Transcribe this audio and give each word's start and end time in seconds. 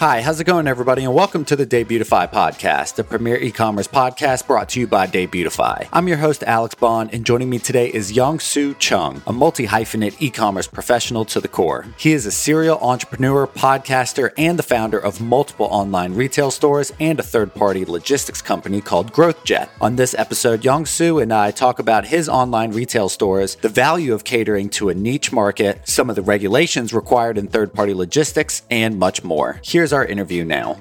Hi, 0.00 0.20
how's 0.20 0.38
it 0.38 0.44
going, 0.44 0.68
everybody? 0.68 1.02
And 1.02 1.12
welcome 1.12 1.44
to 1.46 1.56
the 1.56 1.66
Debutify 1.66 2.30
podcast, 2.30 2.94
the 2.94 3.02
premier 3.02 3.34
e 3.36 3.50
commerce 3.50 3.88
podcast 3.88 4.46
brought 4.46 4.68
to 4.68 4.78
you 4.78 4.86
by 4.86 5.08
Debutify. 5.08 5.88
I'm 5.92 6.06
your 6.06 6.18
host, 6.18 6.44
Alex 6.44 6.76
Bond, 6.76 7.10
and 7.12 7.26
joining 7.26 7.50
me 7.50 7.58
today 7.58 7.88
is 7.88 8.12
Yong 8.12 8.38
Soo 8.38 8.74
Chung, 8.74 9.22
a 9.26 9.32
multi 9.32 9.66
hyphenate 9.66 10.14
e 10.22 10.30
commerce 10.30 10.68
professional 10.68 11.24
to 11.24 11.40
the 11.40 11.48
core. 11.48 11.84
He 11.96 12.12
is 12.12 12.26
a 12.26 12.30
serial 12.30 12.78
entrepreneur, 12.78 13.48
podcaster, 13.48 14.30
and 14.38 14.56
the 14.56 14.62
founder 14.62 15.00
of 15.00 15.20
multiple 15.20 15.66
online 15.66 16.14
retail 16.14 16.52
stores 16.52 16.92
and 17.00 17.18
a 17.18 17.24
third 17.24 17.52
party 17.52 17.84
logistics 17.84 18.40
company 18.40 18.80
called 18.80 19.12
GrowthJet. 19.12 19.68
On 19.80 19.96
this 19.96 20.14
episode, 20.14 20.64
Young 20.64 20.86
Soo 20.86 21.18
and 21.18 21.32
I 21.32 21.50
talk 21.50 21.80
about 21.80 22.06
his 22.06 22.28
online 22.28 22.70
retail 22.70 23.08
stores, 23.08 23.56
the 23.56 23.68
value 23.68 24.14
of 24.14 24.22
catering 24.22 24.68
to 24.68 24.90
a 24.90 24.94
niche 24.94 25.32
market, 25.32 25.80
some 25.88 26.08
of 26.08 26.14
the 26.14 26.22
regulations 26.22 26.94
required 26.94 27.36
in 27.36 27.48
third 27.48 27.74
party 27.74 27.94
logistics, 27.94 28.62
and 28.70 28.96
much 28.96 29.24
more. 29.24 29.60
Here's 29.64 29.87
our 29.92 30.04
interview 30.04 30.44
now. 30.44 30.78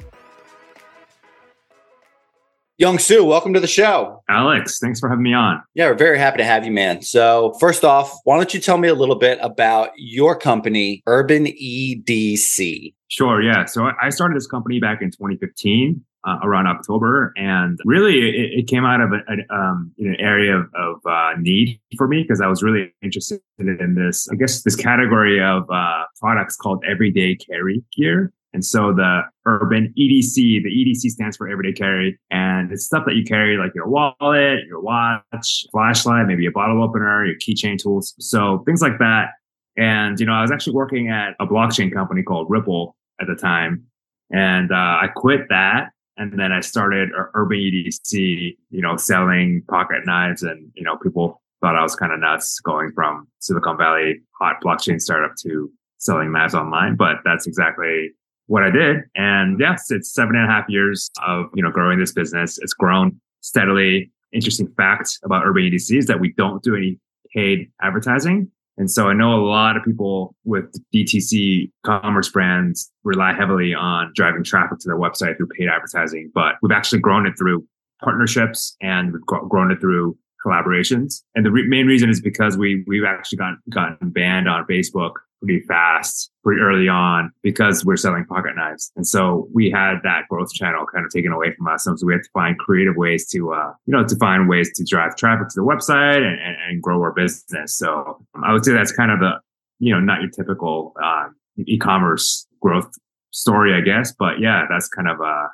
Yong 2.79 2.99
Soo, 2.99 3.25
welcome 3.25 3.55
to 3.55 3.59
the 3.59 3.65
show. 3.65 4.23
Alex, 4.29 4.77
thanks 4.77 4.99
for 4.99 5.09
having 5.09 5.23
me 5.23 5.33
on. 5.33 5.63
Yeah, 5.73 5.89
we're 5.89 5.95
very 5.95 6.19
happy 6.19 6.37
to 6.37 6.43
have 6.43 6.63
you, 6.63 6.71
man. 6.71 7.01
So, 7.01 7.55
first 7.59 7.83
off, 7.83 8.15
why 8.23 8.35
don't 8.35 8.53
you 8.53 8.59
tell 8.59 8.77
me 8.77 8.87
a 8.87 8.93
little 8.93 9.15
bit 9.15 9.39
about 9.41 9.89
your 9.97 10.37
company, 10.37 11.01
Urban 11.07 11.47
EDC? 11.47 12.93
Sure, 13.07 13.41
yeah. 13.41 13.65
So, 13.65 13.89
I 13.99 14.09
started 14.09 14.37
this 14.37 14.45
company 14.45 14.79
back 14.79 15.01
in 15.01 15.09
2015. 15.09 16.03
Uh, 16.27 16.39
around 16.43 16.67
October, 16.67 17.31
and 17.37 17.79
really 17.85 18.27
it, 18.27 18.59
it 18.59 18.67
came 18.67 18.83
out 18.83 18.99
of 18.99 19.13
an, 19.13 19.45
um, 19.49 19.93
an 19.97 20.13
area 20.19 20.57
of, 20.57 20.65
of 20.75 20.95
uh, 21.05 21.29
need 21.39 21.79
for 21.95 22.05
me 22.05 22.21
because 22.21 22.41
I 22.41 22.47
was 22.47 22.61
really 22.61 22.93
interested 23.01 23.39
in 23.59 23.95
this, 23.95 24.27
I 24.29 24.35
guess, 24.35 24.63
this 24.63 24.75
category 24.75 25.41
of 25.41 25.63
uh, 25.71 26.03
products 26.19 26.57
called 26.57 26.83
everyday 26.85 27.35
carry 27.35 27.81
gear. 27.95 28.33
And 28.53 28.63
so 28.63 28.93
the 28.93 29.21
urban 29.45 29.93
EDC, 29.99 30.63
the 30.63 30.69
EDC 30.69 31.11
stands 31.11 31.37
for 31.37 31.47
everyday 31.47 31.73
carry. 31.73 32.19
And 32.31 32.71
it's 32.71 32.85
stuff 32.85 33.03
that 33.05 33.15
you 33.15 33.23
carry 33.23 33.57
like 33.57 33.75
your 33.75 33.87
wallet, 33.87 34.65
your 34.67 34.81
watch, 34.81 35.65
flashlight, 35.71 36.27
maybe 36.27 36.45
a 36.45 36.51
bottle 36.51 36.83
opener, 36.83 37.25
your 37.25 37.35
keychain 37.35 37.77
tools. 37.77 38.15
So 38.19 38.63
things 38.65 38.81
like 38.81 38.99
that. 38.99 39.29
And, 39.77 40.19
you 40.19 40.25
know, 40.25 40.33
I 40.33 40.41
was 40.41 40.51
actually 40.51 40.73
working 40.73 41.09
at 41.09 41.35
a 41.39 41.45
blockchain 41.45 41.93
company 41.93 42.23
called 42.23 42.47
Ripple 42.49 42.95
at 43.21 43.27
the 43.27 43.35
time. 43.35 43.85
And 44.31 44.71
uh, 44.71 44.75
I 44.75 45.07
quit 45.15 45.41
that. 45.49 45.89
And 46.17 46.37
then 46.39 46.51
I 46.51 46.61
started 46.61 47.09
Urban 47.35 47.59
EDC, 47.59 48.57
you 48.71 48.81
know, 48.81 48.97
selling 48.97 49.61
pocket 49.69 49.99
knives. 50.05 50.41
And, 50.41 50.71
you 50.73 50.83
know, 50.83 50.97
people 50.97 51.41
thought 51.61 51.75
I 51.75 51.83
was 51.83 51.95
kind 51.95 52.11
of 52.11 52.19
nuts 52.19 52.59
going 52.59 52.91
from 52.93 53.27
Silicon 53.39 53.77
Valley 53.77 54.21
hot 54.39 54.55
blockchain 54.63 54.99
startup 54.99 55.35
to 55.43 55.71
selling 55.99 56.31
knives 56.31 56.55
online. 56.55 56.95
But 56.95 57.17
that's 57.23 57.45
exactly 57.45 58.13
what 58.47 58.63
I 58.63 58.71
did. 58.71 58.97
And 59.15 59.59
yes, 59.59 59.91
it's 59.91 60.13
seven 60.13 60.35
and 60.35 60.45
a 60.45 60.51
half 60.51 60.65
years 60.67 61.09
of, 61.25 61.45
you 61.53 61.61
know, 61.61 61.71
growing 61.71 61.99
this 61.99 62.11
business. 62.11 62.57
It's 62.59 62.73
grown 62.73 63.19
steadily. 63.41 64.11
Interesting 64.33 64.67
fact 64.75 65.19
about 65.23 65.45
Urban 65.45 65.63
EDC 65.63 65.97
is 65.97 66.07
that 66.07 66.19
we 66.19 66.33
don't 66.33 66.63
do 66.63 66.75
any 66.75 66.99
paid 67.33 67.71
advertising. 67.81 68.51
And 68.77 68.91
so 68.91 69.07
I 69.07 69.13
know 69.13 69.33
a 69.33 69.43
lot 69.43 69.75
of 69.75 69.83
people 69.83 70.35
with 70.45 70.65
DTC 70.93 71.71
commerce 71.83 72.29
brands 72.29 72.91
rely 73.03 73.33
heavily 73.33 73.73
on 73.73 74.11
driving 74.15 74.43
traffic 74.43 74.79
to 74.79 74.87
their 74.87 74.97
website 74.97 75.37
through 75.37 75.47
paid 75.47 75.67
advertising, 75.67 76.31
but 76.33 76.55
we've 76.61 76.71
actually 76.71 76.99
grown 76.99 77.25
it 77.25 77.33
through 77.37 77.65
partnerships 78.03 78.75
and 78.81 79.13
we've 79.13 79.25
grown 79.25 79.71
it 79.71 79.81
through 79.81 80.15
collaborations. 80.47 81.21
And 81.35 81.45
the 81.45 81.51
re- 81.51 81.67
main 81.67 81.85
reason 81.85 82.09
is 82.09 82.21
because 82.21 82.57
we, 82.57 82.83
we've 82.87 83.03
actually 83.03 83.37
gotten, 83.37 83.59
gotten 83.69 84.09
banned 84.09 84.47
on 84.47 84.65
Facebook 84.65 85.13
pretty 85.39 85.59
fast, 85.67 86.31
pretty 86.43 86.61
early 86.61 86.87
on 86.87 87.31
because 87.43 87.85
we're 87.85 87.97
selling 87.97 88.25
pocket 88.25 88.55
knives. 88.55 88.91
And 88.95 89.05
so 89.05 89.47
we 89.53 89.69
had 89.69 89.95
that 90.03 90.21
growth 90.29 90.51
channel 90.51 90.85
kind 90.91 91.05
of 91.05 91.11
taken 91.11 91.31
away 91.31 91.53
from 91.55 91.67
us. 91.67 91.85
And 91.85 91.99
so 91.99 92.07
we 92.07 92.13
had 92.13 92.23
to 92.23 92.29
find 92.33 92.57
creative 92.57 92.95
ways 92.95 93.27
to, 93.29 93.53
uh, 93.53 93.73
you 93.85 93.93
know, 93.93 94.03
to 94.03 94.15
find 94.15 94.49
ways 94.49 94.71
to 94.77 94.83
drive 94.83 95.15
traffic 95.15 95.49
to 95.49 95.61
the 95.61 95.65
website 95.65 96.23
and, 96.27 96.39
and, 96.39 96.55
and 96.67 96.81
grow 96.81 96.99
our 97.01 97.11
business. 97.11 97.77
So 97.77 98.25
um, 98.33 98.43
I 98.43 98.53
would 98.53 98.65
say 98.65 98.73
that's 98.73 98.91
kind 98.91 99.11
of 99.11 99.19
the, 99.19 99.33
you 99.79 99.93
know, 99.93 99.99
not 99.99 100.21
your 100.21 100.31
typical, 100.31 100.93
uh, 101.03 101.27
e-commerce 101.67 102.47
growth 102.59 102.91
story, 103.31 103.75
I 103.75 103.81
guess. 103.81 104.13
But 104.17 104.39
yeah, 104.39 104.63
that's 104.69 104.87
kind 104.87 105.07
of, 105.07 105.21
uh, 105.21 105.47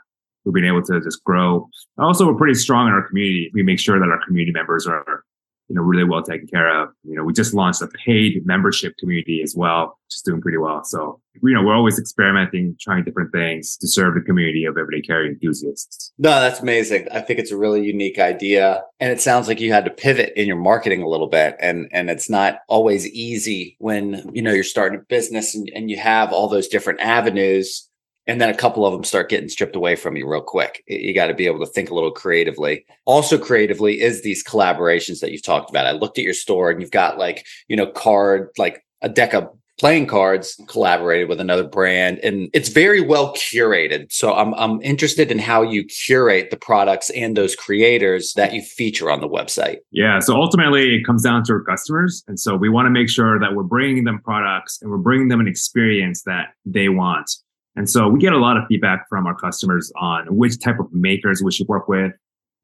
we've 0.45 0.53
been 0.53 0.65
able 0.65 0.83
to 0.83 1.01
just 1.01 1.23
grow. 1.23 1.69
Also, 1.97 2.25
we're 2.25 2.37
pretty 2.37 2.55
strong 2.55 2.87
in 2.87 2.93
our 2.93 3.07
community. 3.07 3.51
We 3.53 3.63
make 3.63 3.79
sure 3.79 3.99
that 3.99 4.09
our 4.09 4.19
community 4.25 4.51
members 4.51 4.87
are 4.87 5.23
you 5.69 5.75
know, 5.75 5.81
really 5.81 6.03
well 6.03 6.21
taken 6.21 6.47
care 6.47 6.81
of. 6.81 6.89
You 7.03 7.15
know, 7.15 7.23
we 7.23 7.33
just 7.33 7.53
launched 7.53 7.81
a 7.81 7.87
paid 7.87 8.45
membership 8.45 8.95
community 8.97 9.41
as 9.41 9.55
well, 9.55 9.97
just 10.11 10.25
doing 10.25 10.41
pretty 10.41 10.57
well. 10.57 10.83
So, 10.83 11.19
you 11.41 11.53
know, 11.53 11.63
we're 11.63 11.75
always 11.75 11.97
experimenting, 11.97 12.75
trying 12.79 13.03
different 13.05 13.31
things 13.31 13.77
to 13.77 13.87
serve 13.87 14.15
the 14.15 14.21
community 14.21 14.65
of 14.65 14.77
everyday 14.77 15.01
carry 15.01 15.29
enthusiasts. 15.29 16.11
No, 16.17 16.29
that's 16.29 16.59
amazing. 16.59 17.07
I 17.11 17.21
think 17.21 17.39
it's 17.39 17.51
a 17.51 17.57
really 17.57 17.83
unique 17.83 18.19
idea. 18.19 18.83
And 18.99 19.11
it 19.11 19.21
sounds 19.21 19.47
like 19.47 19.59
you 19.59 19.71
had 19.71 19.85
to 19.85 19.91
pivot 19.91 20.33
in 20.35 20.47
your 20.47 20.57
marketing 20.57 21.01
a 21.01 21.07
little 21.07 21.27
bit. 21.27 21.55
And 21.59 21.87
and 21.91 22.09
it's 22.09 22.29
not 22.29 22.59
always 22.67 23.07
easy 23.07 23.75
when, 23.79 24.29
you 24.33 24.41
know, 24.41 24.51
you're 24.51 24.63
starting 24.63 24.99
a 24.99 25.03
business 25.03 25.55
and, 25.55 25.71
and 25.73 25.89
you 25.89 25.97
have 25.97 26.31
all 26.31 26.47
those 26.47 26.67
different 26.67 26.99
avenues 26.99 27.89
and 28.27 28.39
then 28.39 28.49
a 28.49 28.55
couple 28.55 28.85
of 28.85 28.93
them 28.93 29.03
start 29.03 29.29
getting 29.29 29.49
stripped 29.49 29.75
away 29.75 29.95
from 29.95 30.15
you 30.15 30.29
real 30.29 30.41
quick. 30.41 30.83
You 30.87 31.13
got 31.13 31.27
to 31.27 31.33
be 31.33 31.45
able 31.45 31.59
to 31.59 31.71
think 31.71 31.89
a 31.89 31.93
little 31.93 32.11
creatively. 32.11 32.85
Also, 33.05 33.37
creatively 33.37 34.01
is 34.01 34.21
these 34.21 34.43
collaborations 34.43 35.19
that 35.19 35.31
you've 35.31 35.43
talked 35.43 35.69
about. 35.69 35.87
I 35.87 35.91
looked 35.91 36.17
at 36.17 36.23
your 36.23 36.33
store 36.33 36.69
and 36.69 36.81
you've 36.81 36.91
got 36.91 37.17
like, 37.17 37.45
you 37.67 37.75
know, 37.75 37.87
card, 37.87 38.49
like 38.57 38.83
a 39.01 39.09
deck 39.09 39.33
of 39.33 39.49
playing 39.79 40.05
cards 40.05 40.59
collaborated 40.67 41.27
with 41.27 41.39
another 41.39 41.67
brand 41.67 42.19
and 42.19 42.49
it's 42.53 42.69
very 42.69 43.01
well 43.01 43.33
curated. 43.33 44.11
So 44.11 44.33
I'm 44.33 44.53
I'm 44.53 44.81
interested 44.81 45.31
in 45.31 45.39
how 45.39 45.61
you 45.63 45.83
curate 45.83 46.51
the 46.51 46.57
products 46.57 47.09
and 47.09 47.35
those 47.35 47.55
creators 47.55 48.33
that 48.33 48.53
you 48.53 48.61
feature 48.61 49.09
on 49.09 49.19
the 49.19 49.27
website. 49.27 49.77
Yeah, 49.91 50.19
so 50.19 50.35
ultimately 50.35 50.95
it 50.95 51.05
comes 51.05 51.23
down 51.23 51.43
to 51.45 51.53
our 51.53 51.63
customers 51.63 52.23
and 52.27 52.39
so 52.39 52.55
we 52.55 52.69
want 52.69 52.85
to 52.85 52.91
make 52.91 53.09
sure 53.09 53.39
that 53.39 53.55
we're 53.55 53.63
bringing 53.63 54.03
them 54.03 54.21
products 54.23 54.79
and 54.81 54.91
we're 54.91 54.97
bringing 54.97 55.29
them 55.29 55.39
an 55.39 55.47
experience 55.47 56.21
that 56.23 56.53
they 56.65 56.89
want. 56.89 57.29
And 57.75 57.89
so 57.89 58.07
we 58.07 58.19
get 58.19 58.33
a 58.33 58.37
lot 58.37 58.57
of 58.57 58.63
feedback 58.67 59.07
from 59.09 59.25
our 59.25 59.35
customers 59.35 59.91
on 59.99 60.35
which 60.35 60.59
type 60.59 60.79
of 60.79 60.91
makers 60.93 61.41
we 61.43 61.51
should 61.51 61.67
work 61.67 61.87
with. 61.87 62.11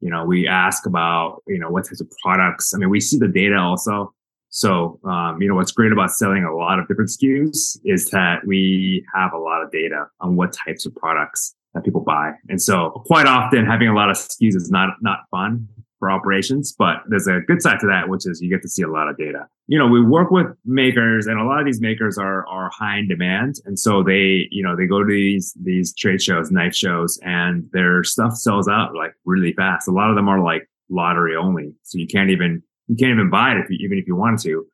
You 0.00 0.10
know, 0.10 0.24
we 0.24 0.46
ask 0.46 0.86
about, 0.86 1.42
you 1.46 1.58
know, 1.58 1.68
what 1.68 1.84
types 1.84 2.00
of 2.00 2.10
products. 2.22 2.72
I 2.74 2.78
mean, 2.78 2.90
we 2.90 3.00
see 3.00 3.18
the 3.18 3.28
data 3.28 3.56
also. 3.56 4.14
So, 4.48 4.98
um, 5.04 5.40
you 5.40 5.48
know, 5.48 5.54
what's 5.54 5.72
great 5.72 5.92
about 5.92 6.10
selling 6.10 6.44
a 6.44 6.54
lot 6.54 6.78
of 6.78 6.88
different 6.88 7.10
SKUs 7.10 7.78
is 7.84 8.10
that 8.10 8.46
we 8.46 9.04
have 9.14 9.32
a 9.32 9.38
lot 9.38 9.62
of 9.62 9.70
data 9.70 10.06
on 10.20 10.36
what 10.36 10.52
types 10.52 10.86
of 10.86 10.94
products 10.94 11.54
that 11.74 11.84
people 11.84 12.00
buy. 12.00 12.32
And 12.48 12.60
so 12.60 13.02
quite 13.06 13.26
often 13.26 13.64
having 13.64 13.88
a 13.88 13.94
lot 13.94 14.10
of 14.10 14.16
SKUs 14.16 14.56
is 14.56 14.70
not, 14.70 14.90
not 15.02 15.20
fun 15.30 15.68
for 16.00 16.10
operations, 16.10 16.74
but 16.76 16.96
there's 17.06 17.28
a 17.28 17.40
good 17.46 17.62
side 17.62 17.78
to 17.78 17.86
that, 17.86 18.08
which 18.08 18.26
is 18.26 18.40
you 18.40 18.50
get 18.50 18.62
to 18.62 18.68
see 18.68 18.82
a 18.82 18.88
lot 18.88 19.08
of 19.08 19.16
data. 19.16 19.46
You 19.68 19.78
know, 19.78 19.86
we 19.86 20.02
work 20.02 20.32
with 20.32 20.46
makers 20.64 21.26
and 21.26 21.38
a 21.38 21.44
lot 21.44 21.60
of 21.60 21.66
these 21.66 21.80
makers 21.80 22.18
are, 22.18 22.44
are 22.48 22.70
high 22.70 22.98
in 22.98 23.06
demand. 23.06 23.56
And 23.66 23.78
so 23.78 24.02
they, 24.02 24.48
you 24.50 24.64
know, 24.64 24.74
they 24.74 24.86
go 24.86 25.04
to 25.04 25.08
these, 25.08 25.54
these 25.62 25.94
trade 25.94 26.20
shows, 26.20 26.50
knife 26.50 26.74
shows 26.74 27.20
and 27.22 27.68
their 27.72 28.02
stuff 28.02 28.34
sells 28.34 28.66
out 28.66 28.96
like 28.96 29.14
really 29.24 29.52
fast. 29.52 29.86
A 29.86 29.92
lot 29.92 30.10
of 30.10 30.16
them 30.16 30.28
are 30.28 30.42
like 30.42 30.68
lottery 30.88 31.36
only. 31.36 31.72
So 31.84 31.98
you 31.98 32.08
can't 32.08 32.30
even, 32.30 32.62
you 32.88 32.96
can't 32.96 33.12
even 33.12 33.30
buy 33.30 33.52
it 33.52 33.58
if 33.58 33.70
you, 33.70 33.76
even 33.84 33.98
if 33.98 34.08
you 34.08 34.16
want 34.16 34.40
to. 34.40 34.66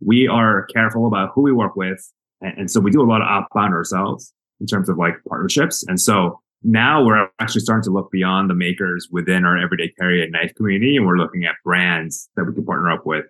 We 0.00 0.26
are 0.26 0.64
careful 0.66 1.06
about 1.06 1.30
who 1.34 1.42
we 1.42 1.52
work 1.52 1.76
with. 1.76 2.04
And, 2.40 2.58
and 2.58 2.70
so 2.70 2.80
we 2.80 2.90
do 2.90 3.02
a 3.02 3.06
lot 3.06 3.20
of 3.20 3.28
outbound 3.28 3.74
ourselves 3.74 4.32
in 4.60 4.66
terms 4.66 4.88
of 4.88 4.96
like 4.96 5.14
partnerships. 5.28 5.84
And 5.86 6.00
so 6.00 6.40
now 6.62 7.04
we're 7.04 7.28
actually 7.38 7.62
starting 7.62 7.84
to 7.84 7.90
look 7.90 8.10
beyond 8.10 8.50
the 8.50 8.54
makers 8.54 9.08
within 9.10 9.44
our 9.44 9.56
everyday 9.56 9.88
carry 9.88 10.22
and 10.22 10.32
knife 10.32 10.54
community 10.54 10.96
and 10.96 11.06
we're 11.06 11.16
looking 11.16 11.44
at 11.44 11.54
brands 11.64 12.28
that 12.36 12.44
we 12.44 12.54
can 12.54 12.64
partner 12.64 12.90
up 12.90 13.06
with. 13.06 13.24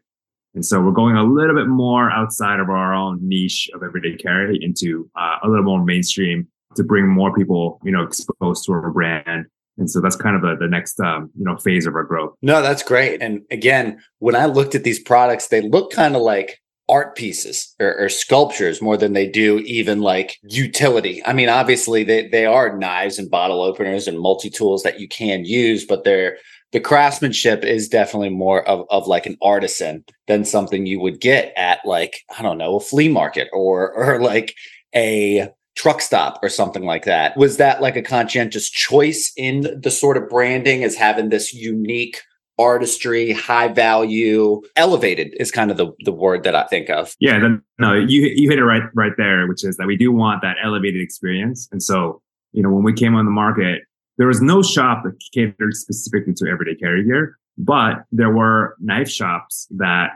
And 0.54 0.64
so 0.64 0.80
we're 0.80 0.90
going 0.92 1.16
a 1.16 1.22
little 1.22 1.54
bit 1.54 1.68
more 1.68 2.10
outside 2.10 2.58
of 2.58 2.68
our 2.68 2.92
own 2.92 3.20
niche 3.22 3.70
of 3.72 3.82
everyday 3.84 4.16
carry 4.16 4.58
into 4.60 5.08
uh, 5.14 5.36
a 5.44 5.48
little 5.48 5.64
more 5.64 5.84
mainstream 5.84 6.48
to 6.74 6.82
bring 6.82 7.06
more 7.06 7.32
people, 7.32 7.80
you 7.84 7.92
know, 7.92 8.02
exposed 8.02 8.64
to 8.66 8.72
our 8.72 8.90
brand. 8.90 9.46
And 9.78 9.88
so 9.88 10.00
that's 10.00 10.16
kind 10.16 10.34
of 10.34 10.42
the, 10.42 10.56
the 10.56 10.68
next, 10.68 10.98
um, 11.00 11.30
you 11.38 11.44
know, 11.44 11.56
phase 11.56 11.86
of 11.86 11.94
our 11.94 12.02
growth. 12.02 12.34
No, 12.42 12.62
that's 12.62 12.82
great. 12.82 13.22
And 13.22 13.42
again, 13.50 14.00
when 14.18 14.34
I 14.34 14.46
looked 14.46 14.74
at 14.74 14.82
these 14.82 14.98
products, 14.98 15.48
they 15.48 15.62
look 15.62 15.92
kind 15.92 16.16
of 16.16 16.22
like 16.22 16.60
art 16.90 17.16
pieces 17.16 17.74
or, 17.78 17.96
or, 17.96 18.08
sculptures 18.08 18.82
more 18.82 18.96
than 18.96 19.12
they 19.12 19.28
do 19.28 19.58
even 19.60 20.00
like 20.00 20.38
utility. 20.42 21.22
I 21.24 21.32
mean, 21.32 21.48
obviously 21.48 22.02
they, 22.02 22.28
they 22.28 22.46
are 22.46 22.76
knives 22.76 23.18
and 23.18 23.30
bottle 23.30 23.62
openers 23.62 24.08
and 24.08 24.18
multi-tools 24.18 24.82
that 24.82 24.98
you 24.98 25.06
can 25.06 25.44
use, 25.44 25.84
but 25.86 26.04
they're 26.04 26.36
the 26.72 26.80
craftsmanship 26.80 27.64
is 27.64 27.88
definitely 27.88 28.30
more 28.30 28.66
of, 28.68 28.86
of 28.90 29.06
like 29.06 29.26
an 29.26 29.36
artisan 29.42 30.04
than 30.28 30.44
something 30.44 30.86
you 30.86 31.00
would 31.00 31.20
get 31.20 31.52
at 31.56 31.80
like, 31.84 32.24
I 32.36 32.42
don't 32.42 32.58
know, 32.58 32.76
a 32.76 32.80
flea 32.80 33.08
market 33.08 33.48
or 33.52 33.92
or 33.92 34.20
like 34.20 34.54
a 34.94 35.48
truck 35.76 36.00
stop 36.00 36.38
or 36.42 36.48
something 36.48 36.84
like 36.84 37.04
that. 37.04 37.36
Was 37.36 37.56
that 37.56 37.80
like 37.80 37.96
a 37.96 38.02
conscientious 38.02 38.68
choice 38.68 39.32
in 39.36 39.80
the 39.80 39.90
sort 39.90 40.16
of 40.16 40.28
branding 40.28 40.84
as 40.84 40.94
having 40.94 41.28
this 41.28 41.54
unique 41.54 42.22
artistry, 42.60 43.32
high 43.32 43.68
value, 43.68 44.60
elevated 44.76 45.34
is 45.38 45.50
kind 45.50 45.70
of 45.70 45.78
the, 45.78 45.92
the 46.04 46.12
word 46.12 46.44
that 46.44 46.54
I 46.54 46.64
think 46.66 46.90
of. 46.90 47.14
Yeah, 47.18 47.56
no, 47.78 47.94
you 47.94 48.30
you 48.34 48.50
hit 48.50 48.58
it 48.58 48.64
right 48.64 48.82
right 48.94 49.12
there, 49.16 49.46
which 49.48 49.64
is 49.64 49.76
that 49.78 49.86
we 49.86 49.96
do 49.96 50.12
want 50.12 50.42
that 50.42 50.56
elevated 50.62 51.00
experience. 51.00 51.68
And 51.72 51.82
so 51.82 52.20
you 52.52 52.62
know, 52.62 52.70
when 52.70 52.82
we 52.82 52.92
came 52.92 53.14
on 53.14 53.24
the 53.24 53.30
market, 53.30 53.82
there 54.18 54.26
was 54.26 54.42
no 54.42 54.62
shop 54.62 55.02
that 55.04 55.16
catered 55.32 55.74
specifically 55.74 56.34
to 56.34 56.46
everyday 56.46 56.74
carry 56.74 57.04
gear, 57.04 57.38
but 57.56 58.04
there 58.12 58.30
were 58.30 58.76
knife 58.80 59.08
shops 59.08 59.66
that 59.70 60.10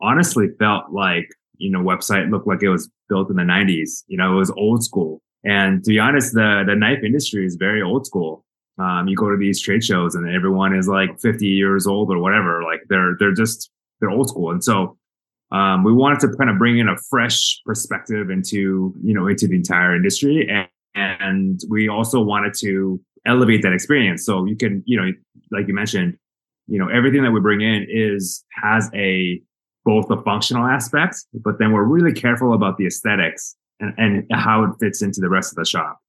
honestly 0.00 0.48
felt 0.58 0.90
like, 0.92 1.28
you 1.58 1.70
know, 1.70 1.80
website 1.80 2.30
looked 2.30 2.46
like 2.46 2.62
it 2.62 2.68
was 2.68 2.90
built 3.08 3.30
in 3.30 3.36
the 3.36 3.42
90s. 3.42 4.04
You 4.08 4.18
know, 4.18 4.34
it 4.34 4.36
was 4.36 4.50
old 4.52 4.84
school. 4.84 5.22
And 5.44 5.84
to 5.84 5.90
be 5.90 5.98
honest, 5.98 6.34
the, 6.34 6.64
the 6.66 6.74
knife 6.74 7.04
industry 7.04 7.46
is 7.46 7.56
very 7.56 7.82
old 7.82 8.06
school. 8.06 8.44
Um, 8.78 9.08
you 9.08 9.16
go 9.16 9.30
to 9.30 9.36
these 9.36 9.60
trade 9.60 9.82
shows 9.82 10.14
and 10.14 10.28
everyone 10.28 10.74
is 10.74 10.86
like 10.86 11.18
50 11.20 11.46
years 11.46 11.86
old 11.86 12.10
or 12.10 12.18
whatever. 12.18 12.62
Like 12.62 12.80
they're, 12.88 13.16
they're 13.18 13.32
just, 13.32 13.70
they're 14.00 14.10
old 14.10 14.28
school. 14.28 14.50
And 14.50 14.62
so, 14.62 14.98
um, 15.52 15.84
we 15.84 15.92
wanted 15.92 16.20
to 16.20 16.36
kind 16.36 16.50
of 16.50 16.58
bring 16.58 16.78
in 16.78 16.88
a 16.88 16.96
fresh 17.08 17.60
perspective 17.64 18.30
into, 18.30 18.94
you 19.02 19.14
know, 19.14 19.28
into 19.28 19.46
the 19.46 19.54
entire 19.54 19.94
industry. 19.94 20.48
And, 20.50 20.68
and 21.20 21.60
we 21.68 21.88
also 21.88 22.20
wanted 22.20 22.54
to 22.60 23.00
elevate 23.26 23.62
that 23.62 23.72
experience. 23.72 24.24
So 24.24 24.44
you 24.44 24.56
can, 24.56 24.82
you 24.86 25.00
know, 25.00 25.12
like 25.52 25.68
you 25.68 25.74
mentioned, 25.74 26.16
you 26.66 26.78
know, 26.78 26.88
everything 26.88 27.22
that 27.22 27.30
we 27.30 27.40
bring 27.40 27.60
in 27.60 27.86
is, 27.88 28.44
has 28.62 28.90
a, 28.94 29.40
both 29.84 30.08
the 30.08 30.20
functional 30.22 30.66
aspects, 30.66 31.26
but 31.32 31.58
then 31.60 31.72
we're 31.72 31.84
really 31.84 32.12
careful 32.12 32.54
about 32.54 32.76
the 32.76 32.86
aesthetics 32.86 33.54
and, 33.78 33.94
and 33.98 34.26
how 34.32 34.64
it 34.64 34.70
fits 34.80 35.00
into 35.00 35.20
the 35.20 35.28
rest 35.28 35.52
of 35.52 35.56
the 35.56 35.64
shop. 35.64 36.00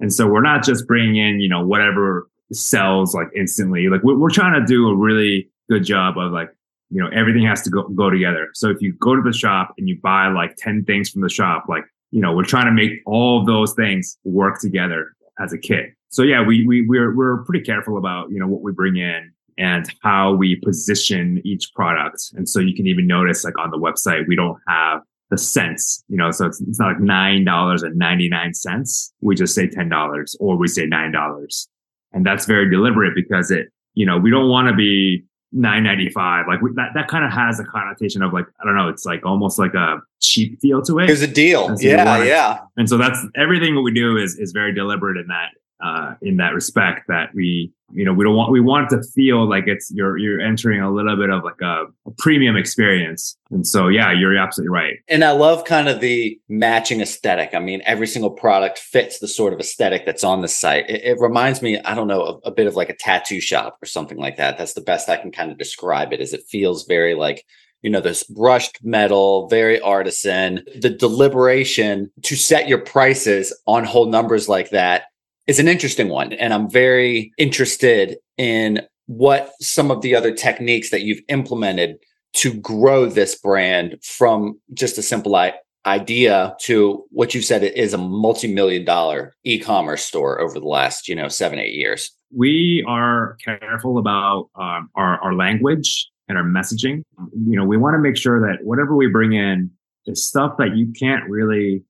And 0.00 0.12
so 0.12 0.26
we're 0.26 0.42
not 0.42 0.64
just 0.64 0.86
bringing 0.86 1.16
in, 1.16 1.40
you 1.40 1.48
know, 1.48 1.64
whatever 1.66 2.28
sells 2.52 3.14
like 3.14 3.28
instantly. 3.34 3.88
Like 3.88 4.02
we're, 4.02 4.16
we're 4.16 4.30
trying 4.30 4.60
to 4.60 4.66
do 4.66 4.88
a 4.88 4.96
really 4.96 5.48
good 5.68 5.84
job 5.84 6.18
of 6.18 6.32
like, 6.32 6.50
you 6.90 7.02
know, 7.02 7.08
everything 7.08 7.44
has 7.46 7.62
to 7.62 7.70
go, 7.70 7.88
go 7.88 8.10
together. 8.10 8.50
So 8.54 8.70
if 8.70 8.80
you 8.80 8.92
go 9.00 9.16
to 9.16 9.22
the 9.22 9.32
shop 9.32 9.74
and 9.78 9.88
you 9.88 9.98
buy 10.00 10.28
like 10.28 10.56
10 10.56 10.84
things 10.84 11.10
from 11.10 11.22
the 11.22 11.28
shop, 11.28 11.64
like, 11.68 11.84
you 12.12 12.20
know, 12.20 12.34
we're 12.34 12.44
trying 12.44 12.66
to 12.66 12.72
make 12.72 12.92
all 13.06 13.40
of 13.40 13.46
those 13.46 13.74
things 13.74 14.16
work 14.24 14.60
together 14.60 15.12
as 15.40 15.52
a 15.52 15.58
kit. 15.58 15.86
So 16.08 16.22
yeah, 16.22 16.42
we, 16.42 16.66
we, 16.66 16.86
we're, 16.86 17.14
we're 17.14 17.42
pretty 17.44 17.64
careful 17.64 17.98
about, 17.98 18.30
you 18.30 18.38
know, 18.38 18.46
what 18.46 18.62
we 18.62 18.72
bring 18.72 18.96
in 18.96 19.32
and 19.58 19.90
how 20.02 20.34
we 20.34 20.56
position 20.56 21.40
each 21.44 21.72
product. 21.74 22.22
And 22.34 22.48
so 22.48 22.60
you 22.60 22.74
can 22.74 22.86
even 22.86 23.06
notice 23.06 23.42
like 23.44 23.58
on 23.58 23.70
the 23.70 23.78
website, 23.78 24.28
we 24.28 24.36
don't 24.36 24.58
have 24.68 25.00
the 25.30 25.38
cents, 25.38 26.04
you 26.08 26.16
know, 26.16 26.30
so 26.30 26.46
it's, 26.46 26.60
it's 26.60 26.78
not 26.78 26.94
like 26.94 26.98
$9.99. 26.98 29.12
We 29.20 29.34
just 29.34 29.54
say 29.54 29.68
$10 29.68 30.36
or 30.40 30.56
we 30.56 30.68
say 30.68 30.86
$9. 30.86 31.68
And 32.12 32.24
that's 32.24 32.46
very 32.46 32.70
deliberate 32.70 33.14
because 33.14 33.50
it, 33.50 33.68
you 33.94 34.06
know, 34.06 34.18
we 34.18 34.30
don't 34.30 34.48
want 34.48 34.68
to 34.68 34.74
be 34.74 35.24
995 35.52 36.46
like 36.48 36.60
we, 36.60 36.72
that 36.74 36.88
that 36.94 37.06
kind 37.06 37.24
of 37.24 37.32
has 37.32 37.60
a 37.60 37.64
connotation 37.64 38.20
of 38.20 38.32
like 38.32 38.46
i 38.60 38.64
don't 38.64 38.76
know 38.76 38.88
it's 38.88 39.06
like 39.06 39.24
almost 39.24 39.60
like 39.60 39.72
a 39.74 40.02
cheap 40.20 40.60
feel 40.60 40.82
to 40.82 40.98
it 40.98 41.06
there's 41.06 41.22
a 41.22 41.26
deal 41.26 41.68
so 41.76 41.86
yeah 41.86 42.22
yeah 42.24 42.58
and 42.76 42.88
so 42.88 42.98
that's 42.98 43.18
everything 43.36 43.76
that 43.76 43.80
we 43.80 43.92
do 43.92 44.16
is 44.16 44.36
is 44.38 44.50
very 44.50 44.74
deliberate 44.74 45.16
in 45.16 45.28
that 45.28 45.50
uh, 45.82 46.14
in 46.22 46.38
that 46.38 46.54
respect 46.54 47.06
that 47.08 47.34
we 47.34 47.72
you 47.92 48.04
know 48.04 48.12
we 48.12 48.24
don't 48.24 48.34
want 48.34 48.50
we 48.50 48.60
want 48.60 48.90
it 48.90 48.96
to 48.96 49.02
feel 49.10 49.48
like 49.48 49.64
it's 49.66 49.92
you're 49.94 50.16
you're 50.16 50.40
entering 50.40 50.80
a 50.80 50.90
little 50.90 51.16
bit 51.16 51.30
of 51.30 51.44
like 51.44 51.60
a, 51.60 51.84
a, 52.06 52.10
premium 52.18 52.56
experience. 52.56 53.36
And 53.50 53.66
so 53.66 53.88
yeah 53.88 54.12
you're 54.12 54.36
absolutely 54.36 54.72
right. 54.72 54.94
And 55.08 55.22
i 55.22 55.30
love 55.32 55.64
kind 55.64 55.88
of 55.88 56.00
the 56.00 56.40
matching 56.48 57.00
aesthetic. 57.00 57.54
I 57.54 57.58
mean 57.58 57.82
every 57.84 58.06
single 58.06 58.30
product 58.30 58.78
fits 58.78 59.18
the 59.18 59.28
sort 59.28 59.52
of 59.52 59.60
aesthetic 59.60 60.06
that's 60.06 60.24
on 60.24 60.40
the 60.40 60.48
site. 60.48 60.88
It, 60.88 61.04
it 61.04 61.20
reminds 61.20 61.62
me 61.62 61.78
i 61.80 61.94
don't 61.94 62.08
know 62.08 62.40
a, 62.44 62.48
a 62.48 62.50
bit 62.50 62.66
of 62.66 62.74
like 62.74 62.88
a 62.88 62.96
tattoo 62.96 63.40
shop 63.40 63.78
or 63.82 63.86
something 63.86 64.18
like 64.18 64.36
that. 64.36 64.58
That's 64.58 64.74
the 64.74 64.80
best 64.80 65.08
i 65.08 65.16
can 65.16 65.30
kind 65.30 65.50
of 65.50 65.58
describe 65.58 66.12
it 66.12 66.20
is 66.20 66.32
it 66.32 66.44
feels 66.48 66.86
very 66.86 67.14
like 67.14 67.44
you 67.82 67.90
know, 67.90 68.00
this 68.00 68.24
brushed 68.24 68.82
metal, 68.82 69.48
very 69.48 69.78
artisan, 69.80 70.64
the 70.80 70.90
deliberation 70.90 72.10
to 72.22 72.34
set 72.34 72.66
your 72.66 72.78
prices 72.78 73.52
on 73.66 73.84
whole 73.84 74.06
numbers 74.06 74.48
like 74.48 74.70
that 74.70 75.04
is 75.46 75.58
an 75.58 75.68
interesting 75.68 76.08
one. 76.08 76.32
And 76.32 76.52
I'm 76.52 76.70
very 76.70 77.32
interested 77.38 78.18
in 78.36 78.82
what 79.06 79.52
some 79.60 79.90
of 79.90 80.02
the 80.02 80.14
other 80.14 80.32
techniques 80.32 80.90
that 80.90 81.02
you've 81.02 81.22
implemented 81.28 81.98
to 82.34 82.52
grow 82.54 83.06
this 83.06 83.34
brand 83.36 83.96
from 84.02 84.60
just 84.74 84.98
a 84.98 85.02
simple 85.02 85.36
idea 85.86 86.54
to 86.60 87.04
what 87.10 87.34
you 87.34 87.40
said 87.40 87.62
it 87.62 87.76
is 87.76 87.94
a 87.94 87.98
multi-million 87.98 88.84
dollar 88.84 89.36
e-commerce 89.44 90.04
store 90.04 90.40
over 90.40 90.58
the 90.58 90.66
last 90.66 91.08
you 91.08 91.14
know 91.14 91.28
seven 91.28 91.60
eight 91.60 91.74
years 91.74 92.10
we 92.34 92.84
are 92.88 93.36
careful 93.44 93.98
about 93.98 94.48
um, 94.56 94.90
our, 94.96 95.18
our 95.20 95.34
language 95.34 96.10
and 96.28 96.36
our 96.36 96.42
messaging 96.42 97.02
you 97.46 97.56
know 97.56 97.64
we 97.64 97.76
want 97.76 97.94
to 97.94 98.00
make 98.00 98.16
sure 98.16 98.40
that 98.40 98.64
whatever 98.64 98.96
we 98.96 99.06
bring 99.06 99.32
in 99.32 99.70
is 100.06 100.26
stuff 100.26 100.56
that 100.58 100.76
you 100.76 100.92
can't 100.98 101.22
really 101.30 101.84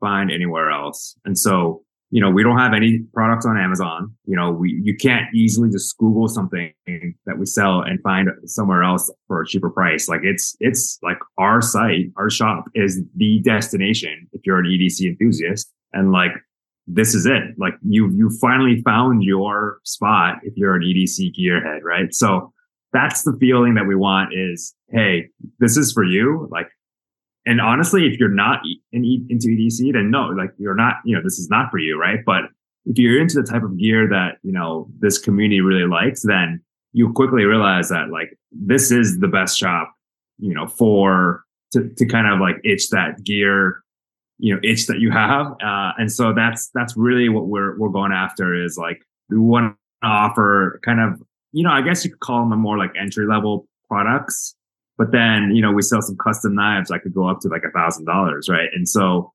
find 0.00 0.32
anywhere 0.32 0.70
else 0.70 1.16
and 1.24 1.38
so 1.38 1.84
you 2.10 2.20
know, 2.20 2.30
we 2.30 2.42
don't 2.42 2.58
have 2.58 2.72
any 2.72 3.00
products 3.12 3.46
on 3.46 3.58
Amazon. 3.58 4.14
You 4.26 4.36
know, 4.36 4.52
we, 4.52 4.80
you 4.82 4.96
can't 4.96 5.26
easily 5.34 5.70
just 5.70 5.96
Google 5.98 6.28
something 6.28 6.72
that 6.86 7.38
we 7.38 7.46
sell 7.46 7.80
and 7.80 8.00
find 8.02 8.28
somewhere 8.44 8.82
else 8.82 9.12
for 9.26 9.42
a 9.42 9.46
cheaper 9.46 9.70
price. 9.70 10.08
Like 10.08 10.20
it's, 10.22 10.56
it's 10.60 10.98
like 11.02 11.18
our 11.36 11.60
site, 11.60 12.12
our 12.16 12.30
shop 12.30 12.66
is 12.74 13.02
the 13.16 13.40
destination 13.40 14.28
if 14.32 14.42
you're 14.44 14.58
an 14.58 14.66
EDC 14.66 15.00
enthusiast. 15.00 15.72
And 15.92 16.12
like, 16.12 16.32
this 16.86 17.14
is 17.14 17.26
it. 17.26 17.42
Like 17.58 17.74
you, 17.82 18.12
you 18.14 18.30
finally 18.40 18.80
found 18.82 19.24
your 19.24 19.80
spot 19.82 20.36
if 20.44 20.56
you're 20.56 20.76
an 20.76 20.82
EDC 20.82 21.32
gearhead, 21.36 21.82
right? 21.82 22.14
So 22.14 22.52
that's 22.92 23.24
the 23.24 23.36
feeling 23.40 23.74
that 23.74 23.86
we 23.86 23.96
want 23.96 24.32
is, 24.32 24.74
Hey, 24.88 25.30
this 25.58 25.76
is 25.76 25.92
for 25.92 26.04
you. 26.04 26.48
Like 26.52 26.68
and 27.46 27.60
honestly, 27.60 28.06
if 28.06 28.18
you're 28.18 28.28
not 28.28 28.60
in, 28.92 29.26
into 29.30 29.48
EDC, 29.48 29.92
then 29.92 30.10
no, 30.10 30.26
like 30.26 30.50
you're 30.58 30.74
not, 30.74 30.96
you 31.04 31.14
know, 31.14 31.22
this 31.22 31.38
is 31.38 31.48
not 31.48 31.70
for 31.70 31.78
you, 31.78 31.98
right? 31.98 32.18
But 32.26 32.42
if 32.86 32.98
you're 32.98 33.20
into 33.20 33.40
the 33.40 33.46
type 33.46 33.62
of 33.62 33.78
gear 33.78 34.08
that, 34.08 34.38
you 34.42 34.52
know, 34.52 34.88
this 34.98 35.18
community 35.18 35.60
really 35.60 35.88
likes, 35.88 36.22
then 36.22 36.60
you 36.92 37.12
quickly 37.12 37.44
realize 37.44 37.88
that 37.88 38.10
like 38.10 38.36
this 38.50 38.90
is 38.90 39.20
the 39.20 39.28
best 39.28 39.56
shop, 39.56 39.94
you 40.38 40.52
know, 40.52 40.66
for 40.66 41.44
to, 41.72 41.88
to 41.96 42.06
kind 42.06 42.26
of 42.26 42.40
like 42.40 42.56
itch 42.64 42.90
that 42.90 43.22
gear, 43.22 43.80
you 44.38 44.52
know, 44.52 44.60
itch 44.64 44.88
that 44.88 44.98
you 44.98 45.12
have. 45.12 45.46
Uh, 45.64 45.92
and 45.98 46.10
so 46.10 46.32
that's, 46.32 46.70
that's 46.74 46.96
really 46.96 47.28
what 47.28 47.46
we're, 47.46 47.78
we're 47.78 47.88
going 47.88 48.12
after 48.12 48.54
is 48.54 48.76
like, 48.76 49.00
we 49.30 49.38
want 49.38 49.76
to 50.02 50.08
offer 50.08 50.80
kind 50.84 51.00
of, 51.00 51.22
you 51.52 51.62
know, 51.62 51.70
I 51.70 51.80
guess 51.80 52.04
you 52.04 52.10
could 52.10 52.20
call 52.20 52.40
them 52.40 52.52
a 52.52 52.56
more 52.56 52.76
like 52.76 52.90
entry 53.00 53.26
level 53.26 53.68
products 53.88 54.55
but 54.98 55.12
then, 55.12 55.54
you 55.54 55.60
know, 55.60 55.72
we 55.72 55.82
sell 55.82 56.02
some 56.02 56.16
custom 56.16 56.54
knives 56.54 56.88
that 56.88 57.00
could 57.02 57.14
go 57.14 57.28
up 57.28 57.40
to 57.40 57.48
like 57.48 57.64
a 57.66 57.70
thousand 57.70 58.06
dollars, 58.06 58.48
right? 58.48 58.68
And 58.74 58.88
so 58.88 59.32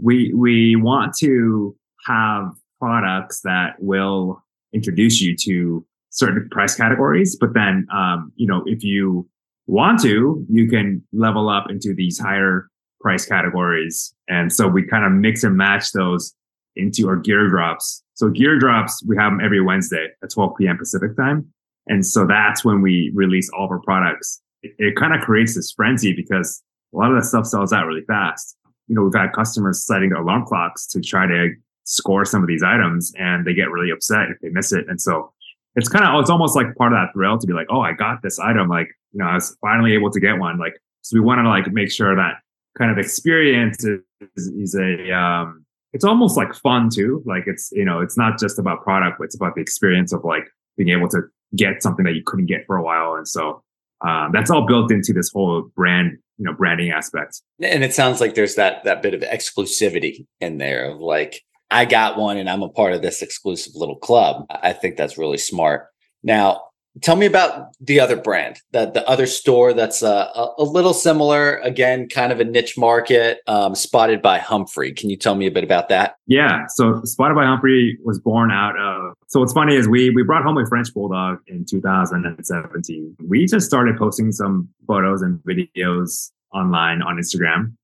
we 0.00 0.32
we 0.34 0.76
want 0.76 1.14
to 1.18 1.76
have 2.06 2.52
products 2.80 3.40
that 3.42 3.74
will 3.78 4.42
introduce 4.72 5.20
you 5.20 5.36
to 5.36 5.84
certain 6.10 6.48
price 6.50 6.74
categories. 6.74 7.36
But 7.38 7.54
then, 7.54 7.86
um, 7.92 8.32
you 8.36 8.46
know, 8.46 8.62
if 8.66 8.84
you 8.84 9.28
want 9.66 10.00
to, 10.02 10.44
you 10.48 10.68
can 10.68 11.02
level 11.12 11.48
up 11.48 11.70
into 11.70 11.94
these 11.94 12.18
higher 12.18 12.68
price 13.00 13.26
categories. 13.26 14.14
And 14.28 14.52
so 14.52 14.68
we 14.68 14.86
kind 14.86 15.04
of 15.04 15.12
mix 15.12 15.42
and 15.42 15.56
match 15.56 15.92
those 15.92 16.34
into 16.76 17.08
our 17.08 17.16
gear 17.16 17.48
drops. 17.48 18.02
So 18.14 18.28
gear 18.28 18.58
drops, 18.58 19.02
we 19.06 19.16
have 19.16 19.32
them 19.32 19.40
every 19.44 19.60
Wednesday 19.60 20.08
at 20.22 20.30
12 20.30 20.56
p.m. 20.58 20.78
Pacific 20.78 21.16
time. 21.16 21.52
And 21.86 22.06
so 22.06 22.26
that's 22.26 22.64
when 22.64 22.80
we 22.80 23.10
release 23.14 23.50
all 23.50 23.64
of 23.64 23.70
our 23.70 23.80
products 23.80 24.40
it, 24.62 24.74
it 24.78 24.96
kind 24.96 25.14
of 25.14 25.20
creates 25.20 25.54
this 25.54 25.72
frenzy 25.72 26.14
because 26.14 26.62
a 26.94 26.96
lot 26.96 27.10
of 27.10 27.16
that 27.16 27.26
stuff 27.26 27.46
sells 27.46 27.72
out 27.72 27.86
really 27.86 28.04
fast. 28.06 28.56
You 28.88 28.96
know, 28.96 29.02
we've 29.02 29.14
had 29.14 29.32
customers 29.32 29.84
setting 29.84 30.10
their 30.10 30.22
alarm 30.22 30.44
clocks 30.46 30.86
to 30.88 31.00
try 31.00 31.26
to 31.26 31.50
score 31.84 32.24
some 32.24 32.42
of 32.42 32.48
these 32.48 32.62
items 32.62 33.12
and 33.18 33.46
they 33.46 33.54
get 33.54 33.70
really 33.70 33.90
upset 33.90 34.30
if 34.30 34.38
they 34.40 34.48
miss 34.50 34.72
it. 34.72 34.84
And 34.88 35.00
so 35.00 35.32
it's 35.74 35.88
kind 35.88 36.04
of, 36.04 36.20
it's 36.20 36.30
almost 36.30 36.54
like 36.54 36.74
part 36.76 36.92
of 36.92 36.98
that 36.98 37.12
thrill 37.14 37.38
to 37.38 37.46
be 37.46 37.52
like, 37.52 37.66
oh, 37.70 37.80
I 37.80 37.92
got 37.92 38.22
this 38.22 38.38
item. 38.38 38.68
Like, 38.68 38.88
you 39.12 39.18
know, 39.18 39.26
I 39.26 39.34
was 39.34 39.56
finally 39.60 39.94
able 39.94 40.10
to 40.10 40.20
get 40.20 40.38
one. 40.38 40.58
Like, 40.58 40.74
so 41.00 41.14
we 41.14 41.20
want 41.20 41.38
to 41.38 41.48
like 41.48 41.72
make 41.72 41.90
sure 41.90 42.14
that 42.14 42.34
kind 42.76 42.90
of 42.90 42.98
experience 42.98 43.84
is, 43.84 44.00
is 44.36 44.74
a, 44.74 45.12
um, 45.12 45.64
it's 45.92 46.04
almost 46.04 46.36
like 46.36 46.54
fun 46.54 46.88
too. 46.90 47.22
Like 47.26 47.44
it's, 47.46 47.70
you 47.72 47.84
know, 47.84 48.00
it's 48.00 48.16
not 48.16 48.38
just 48.38 48.58
about 48.58 48.82
product, 48.82 49.18
but 49.18 49.24
it's 49.24 49.34
about 49.34 49.54
the 49.54 49.60
experience 49.60 50.12
of 50.12 50.24
like 50.24 50.44
being 50.76 50.90
able 50.90 51.08
to 51.08 51.22
get 51.56 51.82
something 51.82 52.04
that 52.04 52.14
you 52.14 52.22
couldn't 52.24 52.46
get 52.46 52.66
for 52.66 52.76
a 52.76 52.82
while. 52.82 53.14
And 53.14 53.26
so 53.26 53.62
um, 54.06 54.32
that's 54.32 54.50
all 54.50 54.66
built 54.66 54.90
into 54.90 55.12
this 55.12 55.30
whole 55.32 55.70
brand 55.76 56.18
you 56.38 56.44
know 56.44 56.54
branding 56.54 56.90
aspect. 56.90 57.40
And 57.60 57.84
it 57.84 57.94
sounds 57.94 58.20
like 58.20 58.34
there's 58.34 58.56
that 58.56 58.84
that 58.84 59.02
bit 59.02 59.14
of 59.14 59.20
exclusivity 59.20 60.26
in 60.40 60.58
there 60.58 60.90
of 60.90 60.98
like 60.98 61.40
i 61.70 61.84
got 61.84 62.18
one 62.18 62.36
and 62.36 62.50
i'm 62.50 62.62
a 62.62 62.68
part 62.68 62.92
of 62.92 63.02
this 63.02 63.22
exclusive 63.22 63.74
little 63.76 63.96
club. 63.96 64.46
I 64.50 64.72
think 64.72 64.96
that's 64.96 65.18
really 65.18 65.38
smart. 65.38 65.86
Now 66.22 66.62
Tell 67.00 67.16
me 67.16 67.24
about 67.24 67.68
the 67.80 68.00
other 68.00 68.16
brand, 68.16 68.60
that 68.72 68.92
the 68.92 69.08
other 69.08 69.26
store 69.26 69.72
that's 69.72 70.02
uh, 70.02 70.30
a, 70.34 70.62
a, 70.62 70.64
little 70.64 70.92
similar, 70.92 71.56
again, 71.58 72.06
kind 72.06 72.32
of 72.32 72.38
a 72.38 72.44
niche 72.44 72.76
market, 72.76 73.40
um, 73.46 73.74
Spotted 73.74 74.20
by 74.20 74.38
Humphrey. 74.38 74.92
Can 74.92 75.08
you 75.08 75.16
tell 75.16 75.34
me 75.34 75.46
a 75.46 75.50
bit 75.50 75.64
about 75.64 75.88
that? 75.88 76.16
Yeah, 76.26 76.66
so 76.68 77.00
Spotted 77.04 77.34
by 77.34 77.46
Humphrey 77.46 77.98
was 78.04 78.20
born 78.20 78.50
out 78.50 78.78
of. 78.78 79.14
So 79.28 79.40
what's 79.40 79.54
funny 79.54 79.74
is 79.74 79.88
we 79.88 80.10
we 80.10 80.22
brought 80.22 80.42
home 80.42 80.58
a 80.58 80.66
French 80.66 80.92
bulldog 80.92 81.38
in 81.46 81.64
2017. 81.64 83.16
We 83.26 83.46
just 83.46 83.64
started 83.64 83.96
posting 83.96 84.30
some 84.30 84.68
photos 84.86 85.22
and 85.22 85.38
videos 85.40 86.30
online 86.52 87.02
on 87.02 87.16
Instagram, 87.16 87.74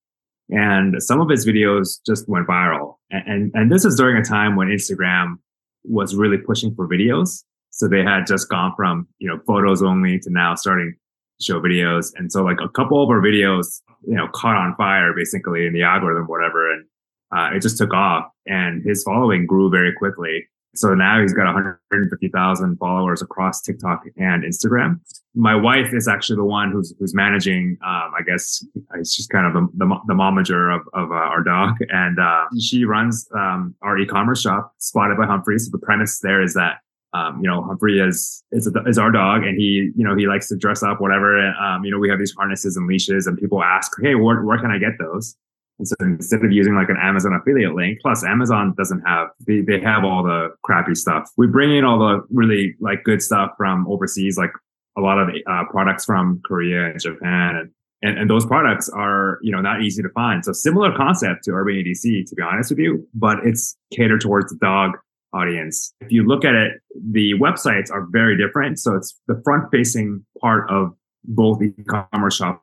And 0.50 1.02
some 1.02 1.20
of 1.20 1.28
his 1.28 1.46
videos 1.46 1.98
just 2.06 2.28
went 2.28 2.46
viral. 2.46 2.96
And, 3.10 3.26
and, 3.26 3.50
and 3.54 3.72
this 3.72 3.84
is 3.84 3.96
during 3.96 4.16
a 4.16 4.24
time 4.24 4.56
when 4.56 4.68
Instagram 4.68 5.36
was 5.84 6.14
really 6.14 6.38
pushing 6.38 6.74
for 6.74 6.86
videos. 6.86 7.44
So 7.70 7.88
they 7.88 8.02
had 8.02 8.26
just 8.26 8.48
gone 8.48 8.72
from, 8.76 9.06
you 9.18 9.28
know, 9.28 9.40
photos 9.46 9.82
only 9.82 10.18
to 10.20 10.30
now 10.30 10.54
starting 10.54 10.94
to 11.38 11.44
show 11.44 11.60
videos. 11.60 12.12
And 12.16 12.32
so 12.32 12.42
like 12.42 12.60
a 12.60 12.68
couple 12.68 13.02
of 13.02 13.08
our 13.10 13.20
videos, 13.20 13.80
you 14.06 14.14
know, 14.14 14.28
caught 14.34 14.56
on 14.56 14.74
fire 14.76 15.12
basically 15.14 15.66
in 15.66 15.72
the 15.72 15.82
algorithm, 15.82 16.26
whatever. 16.26 16.72
And 16.72 16.84
uh, 17.30 17.50
it 17.54 17.60
just 17.60 17.78
took 17.78 17.92
off 17.92 18.30
and 18.46 18.84
his 18.84 19.02
following 19.02 19.46
grew 19.46 19.70
very 19.70 19.92
quickly. 19.92 20.48
So 20.74 20.94
now 20.94 21.20
he's 21.20 21.32
got 21.32 21.44
150,000 21.44 22.76
followers 22.76 23.22
across 23.22 23.60
TikTok 23.62 24.04
and 24.16 24.44
Instagram. 24.44 25.00
My 25.34 25.54
wife 25.54 25.92
is 25.92 26.06
actually 26.06 26.36
the 26.36 26.44
one 26.44 26.70
who's 26.70 26.94
who's 26.98 27.14
managing. 27.14 27.78
Um, 27.84 28.12
I 28.16 28.22
guess 28.24 28.64
it's 28.94 29.16
just 29.16 29.30
kind 29.30 29.46
of 29.46 29.54
the 29.54 29.68
the, 29.78 29.96
the 30.08 30.14
momager 30.14 30.74
of, 30.74 30.82
of 30.92 31.10
uh, 31.10 31.14
our 31.14 31.42
dog, 31.42 31.76
and 31.88 32.18
uh, 32.18 32.44
she 32.60 32.84
runs 32.84 33.28
um, 33.34 33.74
our 33.82 33.98
e-commerce 33.98 34.42
shop, 34.42 34.74
Spotted 34.78 35.16
by 35.16 35.26
Humphrey. 35.26 35.58
So 35.58 35.70
the 35.72 35.78
premise 35.78 36.20
there 36.20 36.42
is 36.42 36.54
that 36.54 36.78
um, 37.12 37.40
you 37.42 37.48
know 37.48 37.62
Humphrey 37.62 37.98
is 38.00 38.42
is 38.52 38.70
is 38.86 38.98
our 38.98 39.10
dog, 39.10 39.42
and 39.44 39.58
he 39.58 39.90
you 39.96 40.04
know 40.04 40.16
he 40.16 40.26
likes 40.26 40.48
to 40.48 40.56
dress 40.56 40.82
up, 40.82 41.00
whatever. 41.00 41.38
And, 41.38 41.54
um, 41.58 41.84
you 41.84 41.90
know 41.90 41.98
we 41.98 42.08
have 42.10 42.18
these 42.18 42.34
harnesses 42.36 42.76
and 42.76 42.86
leashes, 42.86 43.26
and 43.26 43.38
people 43.38 43.62
ask, 43.62 43.92
hey, 44.02 44.14
where 44.14 44.42
where 44.42 44.58
can 44.58 44.70
I 44.70 44.78
get 44.78 44.92
those? 44.98 45.36
And 45.78 45.86
so 45.86 45.94
instead 46.00 46.44
of 46.44 46.52
using 46.52 46.74
like 46.74 46.88
an 46.88 46.96
Amazon 47.00 47.32
affiliate 47.34 47.74
link, 47.74 48.00
plus 48.02 48.24
Amazon 48.24 48.74
doesn't 48.76 49.00
have, 49.02 49.28
they, 49.46 49.60
they 49.60 49.80
have 49.80 50.04
all 50.04 50.22
the 50.22 50.48
crappy 50.64 50.94
stuff. 50.94 51.30
We 51.36 51.46
bring 51.46 51.74
in 51.74 51.84
all 51.84 51.98
the 51.98 52.26
really 52.30 52.74
like 52.80 53.04
good 53.04 53.22
stuff 53.22 53.52
from 53.56 53.86
overseas, 53.86 54.36
like 54.36 54.50
a 54.96 55.00
lot 55.00 55.18
of 55.18 55.28
uh, 55.46 55.64
products 55.70 56.04
from 56.04 56.42
Korea 56.44 56.86
and 56.86 57.00
Japan. 57.00 57.56
And, 57.56 57.70
and, 58.02 58.18
and 58.18 58.30
those 58.30 58.44
products 58.44 58.88
are, 58.88 59.38
you 59.42 59.52
know, 59.52 59.60
not 59.60 59.82
easy 59.82 60.02
to 60.02 60.08
find. 60.10 60.44
So 60.44 60.52
similar 60.52 60.96
concept 60.96 61.44
to 61.44 61.52
Urban 61.52 61.76
EDC, 61.76 62.28
to 62.28 62.34
be 62.34 62.42
honest 62.42 62.70
with 62.70 62.78
you, 62.80 63.06
but 63.14 63.38
it's 63.44 63.76
catered 63.94 64.20
towards 64.20 64.52
the 64.52 64.58
dog 64.58 64.96
audience. 65.32 65.92
If 66.00 66.12
you 66.12 66.26
look 66.26 66.44
at 66.44 66.54
it, 66.54 66.72
the 66.94 67.34
websites 67.34 67.90
are 67.90 68.06
very 68.10 68.36
different. 68.36 68.78
So 68.78 68.94
it's 68.94 69.18
the 69.26 69.40
front 69.44 69.70
facing 69.70 70.24
part 70.40 70.70
of 70.70 70.94
both 71.24 71.62
e-commerce 71.62 72.36
shops 72.36 72.62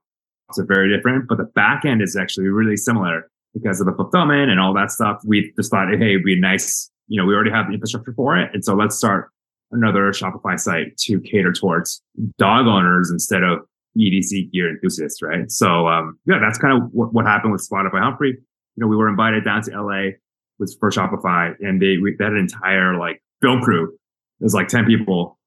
are 0.57 0.65
very 0.65 0.95
different, 0.95 1.27
but 1.27 1.37
the 1.37 1.45
back 1.55 1.85
end 1.85 2.01
is 2.01 2.15
actually 2.15 2.47
really 2.47 2.77
similar 2.77 3.29
because 3.53 3.79
of 3.79 3.87
the 3.87 3.93
fulfillment 3.93 4.51
and 4.51 4.59
all 4.59 4.73
that 4.73 4.91
stuff. 4.91 5.21
We 5.25 5.53
just 5.55 5.71
thought, 5.71 5.87
hey, 5.89 6.11
it'd 6.11 6.23
be 6.23 6.39
nice. 6.39 6.89
You 7.07 7.21
know, 7.21 7.27
we 7.27 7.33
already 7.33 7.51
have 7.51 7.67
the 7.67 7.73
infrastructure 7.73 8.13
for 8.13 8.37
it. 8.37 8.49
And 8.53 8.63
so 8.63 8.75
let's 8.75 8.95
start 8.95 9.29
another 9.71 10.11
Shopify 10.11 10.59
site 10.59 10.97
to 10.97 11.19
cater 11.21 11.53
towards 11.53 12.01
dog 12.37 12.67
owners 12.67 13.09
instead 13.11 13.43
of 13.43 13.59
EDC 13.97 14.51
gear 14.51 14.69
enthusiasts, 14.69 15.21
right? 15.21 15.49
So, 15.49 15.87
um, 15.87 16.19
yeah, 16.25 16.39
that's 16.39 16.57
kind 16.57 16.81
of 16.81 16.89
what, 16.91 17.13
what 17.13 17.25
happened 17.25 17.53
with 17.53 17.61
Spotted 17.61 17.91
by 17.91 17.99
Humphrey. 17.99 18.31
You 18.31 18.81
know, 18.81 18.87
we 18.87 18.95
were 18.95 19.07
invited 19.07 19.45
down 19.45 19.61
to 19.63 19.71
LA 19.71 20.11
with 20.59 20.75
for 20.79 20.89
Shopify 20.89 21.53
and 21.59 21.81
they, 21.81 21.97
we, 21.97 22.15
they 22.17 22.25
had 22.25 22.33
an 22.33 22.39
entire 22.39 22.97
like 22.97 23.21
film 23.41 23.61
crew. 23.61 23.93
It 24.39 24.43
was 24.43 24.53
like 24.53 24.67
10 24.67 24.85
people 24.85 25.37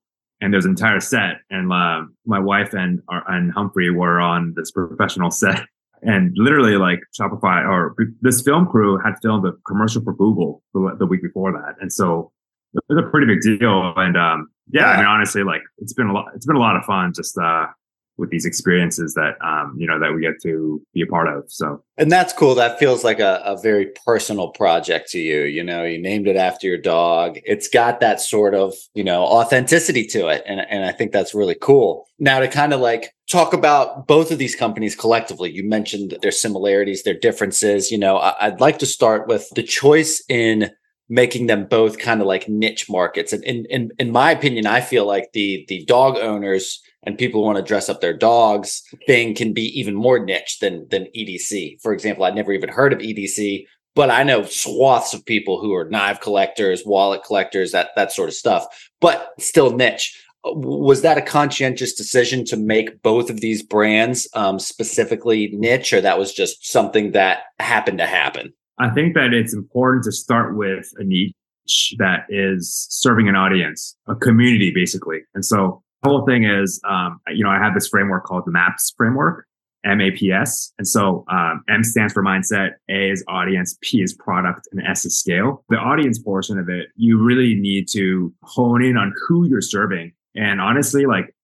and 0.41 0.53
there's 0.53 0.65
an 0.65 0.73
entire 0.73 1.01
set. 1.01 1.41
And 1.51 1.73
uh, 1.73 2.03
my 2.27 2.39
wife 2.39 2.73
and 2.73 3.01
and 3.09 3.53
Humphrey 3.53 3.91
were 3.91 4.21
on 4.21 4.55
this 4.57 4.71
professional 4.71 5.31
set, 5.31 5.63
and 6.03 6.33
literally 6.37 6.77
like 6.77 7.01
Shopify 7.19 7.67
or 7.67 7.95
this 8.21 8.43
film 8.43 8.67
crew 8.67 8.99
had 8.99 9.15
filmed 9.23 9.47
a 9.47 9.53
commercial 9.67 10.03
for 10.03 10.15
Google 10.15 10.63
the, 10.75 10.97
the 10.99 11.07
week 11.07 11.23
before 11.23 11.53
that, 11.53 11.77
and 11.81 11.93
so 11.93 12.33
it 12.75 12.83
was 12.89 13.05
a 13.05 13.11
pretty 13.11 13.27
big 13.27 13.41
deal. 13.41 13.93
And 13.97 14.17
um, 14.17 14.49
yeah, 14.71 14.83
yeah, 14.83 14.87
I 14.91 14.97
mean 14.99 15.07
honestly, 15.07 15.43
like 15.43 15.63
it's 15.79 15.93
been 15.93 16.09
a 16.09 16.13
lot. 16.13 16.27
It's 16.35 16.47
been 16.47 16.57
a 16.57 16.61
lot 16.61 16.77
of 16.77 16.85
fun 16.85 17.13
just 17.15 17.37
uh, 17.39 17.67
with 18.19 18.31
these 18.31 18.45
experiences 18.45 19.15
that 19.15 19.37
um, 19.47 19.75
you 19.79 19.87
know 19.87 19.99
that 19.99 20.13
we 20.13 20.21
get 20.21 20.41
to 20.43 20.83
be 20.93 21.03
a 21.03 21.07
part 21.07 21.29
of. 21.29 21.45
So 21.49 21.83
and 21.97 22.11
that's 22.11 22.33
cool. 22.33 22.55
That 22.57 22.79
feels 22.79 23.05
like 23.05 23.21
a, 23.21 23.41
a 23.45 23.61
very 23.61 23.93
personal 24.05 24.51
project 24.51 25.09
to 25.11 25.19
you. 25.19 25.43
You 25.43 25.65
know, 25.65 25.85
you 25.85 26.01
named 26.01 26.27
it 26.27 26.37
after 26.37 26.67
your 26.67 26.79
dog. 26.79 27.39
It's 27.45 27.69
got 27.69 28.01
that 28.01 28.21
sort 28.21 28.55
of 28.55 28.75
you 28.95 29.05
know 29.05 29.23
authenticity 29.23 30.05
to 30.09 30.29
it, 30.29 30.43
and 30.47 30.61
and 30.61 30.85
I 30.85 30.93
think 30.93 31.13
that's 31.13 31.35
really 31.35 31.57
cool. 31.61 32.07
Now 32.19 32.41
to 32.41 32.49
kind 32.49 32.73
of 32.73 32.81
like 32.81 33.15
talk 33.31 33.53
about 33.53 34.07
both 34.07 34.31
of 34.33 34.39
these 34.39 34.57
companies 34.57 34.97
collectively. 34.97 35.51
You 35.51 35.69
mentioned 35.69 36.17
their 36.23 36.33
similarities, 36.33 37.03
their 37.03 37.19
differences. 37.19 37.91
You 37.91 37.99
know, 37.99 38.17
I, 38.17 38.47
I'd 38.47 38.61
like 38.61 38.79
to 38.79 38.87
start 38.87 39.29
with 39.29 39.49
the 39.55 39.63
choice 39.63 40.23
in 40.29 40.71
making 41.09 41.47
them 41.47 41.67
both 41.67 41.99
kind 41.99 42.21
of 42.21 42.27
like 42.27 42.49
niche 42.49 42.89
markets. 42.89 43.33
And 43.33 43.43
in, 43.45 43.65
in, 43.67 43.91
in 43.99 44.13
my 44.13 44.31
opinion, 44.31 44.67
I 44.67 44.81
feel 44.81 45.07
like 45.07 45.33
the, 45.33 45.65
the 45.69 45.85
dog 45.87 46.17
owners 46.19 46.81
and 47.05 47.17
people 47.17 47.41
who 47.41 47.47
want 47.47 47.57
to 47.57 47.63
dress 47.63 47.89
up 47.89 48.01
their 48.01 48.17
dogs 48.17 48.83
thing 49.07 49.35
can 49.35 49.53
be 49.53 49.67
even 49.79 49.95
more 49.95 50.19
niche 50.19 50.59
than, 50.61 50.87
than 50.91 51.07
EDC. 51.17 51.81
For 51.81 51.93
example, 51.93 52.25
I'd 52.25 52.35
never 52.35 52.53
even 52.53 52.69
heard 52.69 52.93
of 52.93 52.99
EDC, 52.99 53.65
but 53.95 54.11
I 54.11 54.23
know 54.23 54.43
swaths 54.45 55.15
of 55.15 55.25
people 55.25 55.61
who 55.61 55.75
are 55.75 55.89
knife 55.89 56.21
collectors, 56.21 56.83
wallet 56.85 57.23
collectors, 57.25 57.73
that, 57.73 57.91
that 57.97 58.13
sort 58.13 58.29
of 58.29 58.35
stuff, 58.35 58.67
but 59.01 59.33
still 59.39 59.75
niche. 59.75 60.17
Was 60.45 61.03
that 61.03 61.19
a 61.19 61.23
conscientious 61.23 61.95
decision 61.95 62.45
to 62.47 62.57
make 62.57 63.03
both 63.03 63.29
of 63.29 63.41
these 63.41 63.63
brands 63.63 64.29
um, 64.35 64.59
specifically 64.59 65.51
niche, 65.53 65.93
or 65.93 66.01
that 66.01 66.19
was 66.19 66.33
just 66.33 66.65
something 66.71 67.13
that 67.13 67.41
happened 67.59 67.99
to 67.99 68.07
happen? 68.07 68.53
I 68.81 68.91
think 68.91 69.15
that 69.15 69.33
it's 69.33 69.55
important 69.55 70.05
to 70.05 70.13
start 70.13 70.57
with 70.57 70.89
a 70.99 71.05
niche 71.05 71.95
that 71.99 72.21
is 72.29 72.87
serving 72.91 73.29
an 73.29 73.35
audience, 73.35 73.97
a 74.09 74.15
community, 74.15 74.73
basically. 74.75 75.21
And 75.35 75.45
so 75.45 75.83
the 76.03 76.11
whole 76.11 76.25
thing 76.25 76.45
is, 76.45 76.81
um, 76.89 77.21
you 77.29 77.43
know, 77.43 77.51
I 77.51 77.59
have 77.59 77.75
this 77.75 77.89
framework 77.89 78.25
called 78.25 78.45
the 78.47 78.53
MAPS 78.53 78.95
framework, 78.97 79.47
MAPS. 79.85 80.73
And 80.79 80.87
so 80.87 81.25
um, 81.31 81.63
M 81.69 81.83
stands 81.83 82.13
for 82.13 82.23
mindset, 82.23 82.71
A 82.89 83.11
is 83.11 83.25
audience, 83.29 83.77
P 83.81 84.03
is 84.03 84.15
product, 84.15 84.69
and 84.73 84.81
S 84.87 85.05
is 85.05 85.19
scale. 85.19 85.65
The 85.69 85.77
audience 85.77 86.19
portion 86.19 86.59
of 86.59 86.69
it, 86.69 86.89
you 86.97 87.23
really 87.23 87.55
need 87.55 87.87
to 87.93 88.33
hone 88.43 88.85
in 88.85 88.97
on 88.97 89.13
who 89.27 89.47
you're 89.49 89.61
serving. 89.61 90.13
And 90.37 90.61
honestly, 90.61 91.07
like 91.07 91.35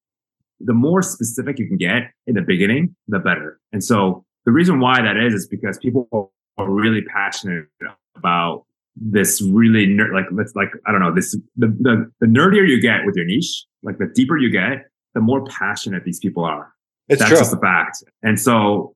the 0.60 0.74
more 0.74 1.02
specific 1.02 1.58
you 1.58 1.66
can 1.66 1.76
get 1.76 2.12
in 2.26 2.34
the 2.34 2.42
beginning, 2.42 2.94
the 3.08 3.18
better. 3.18 3.60
And 3.72 3.82
so 3.82 4.24
the 4.44 4.52
reason 4.52 4.78
why 4.78 5.00
that 5.02 5.16
is, 5.16 5.34
is 5.34 5.48
because 5.48 5.78
people 5.78 6.32
really 6.58 7.02
passionate 7.02 7.66
about 8.16 8.64
this 8.96 9.42
really 9.42 9.86
ner- 9.86 10.14
like 10.14 10.26
let's 10.30 10.54
like 10.54 10.68
I 10.86 10.92
don't 10.92 11.00
know 11.00 11.12
this 11.14 11.32
the, 11.56 11.66
the 11.66 12.10
the 12.20 12.26
nerdier 12.26 12.68
you 12.68 12.80
get 12.80 13.04
with 13.04 13.16
your 13.16 13.24
niche, 13.24 13.64
like 13.82 13.98
the 13.98 14.10
deeper 14.14 14.36
you 14.38 14.50
get, 14.50 14.86
the 15.14 15.20
more 15.20 15.44
passionate 15.46 16.04
these 16.04 16.20
people 16.20 16.44
are. 16.44 16.72
It's 17.08 17.18
That's 17.18 17.30
true. 17.30 17.38
just 17.38 17.54
a 17.54 17.58
fact. 17.58 18.02
And 18.22 18.40
so 18.40 18.94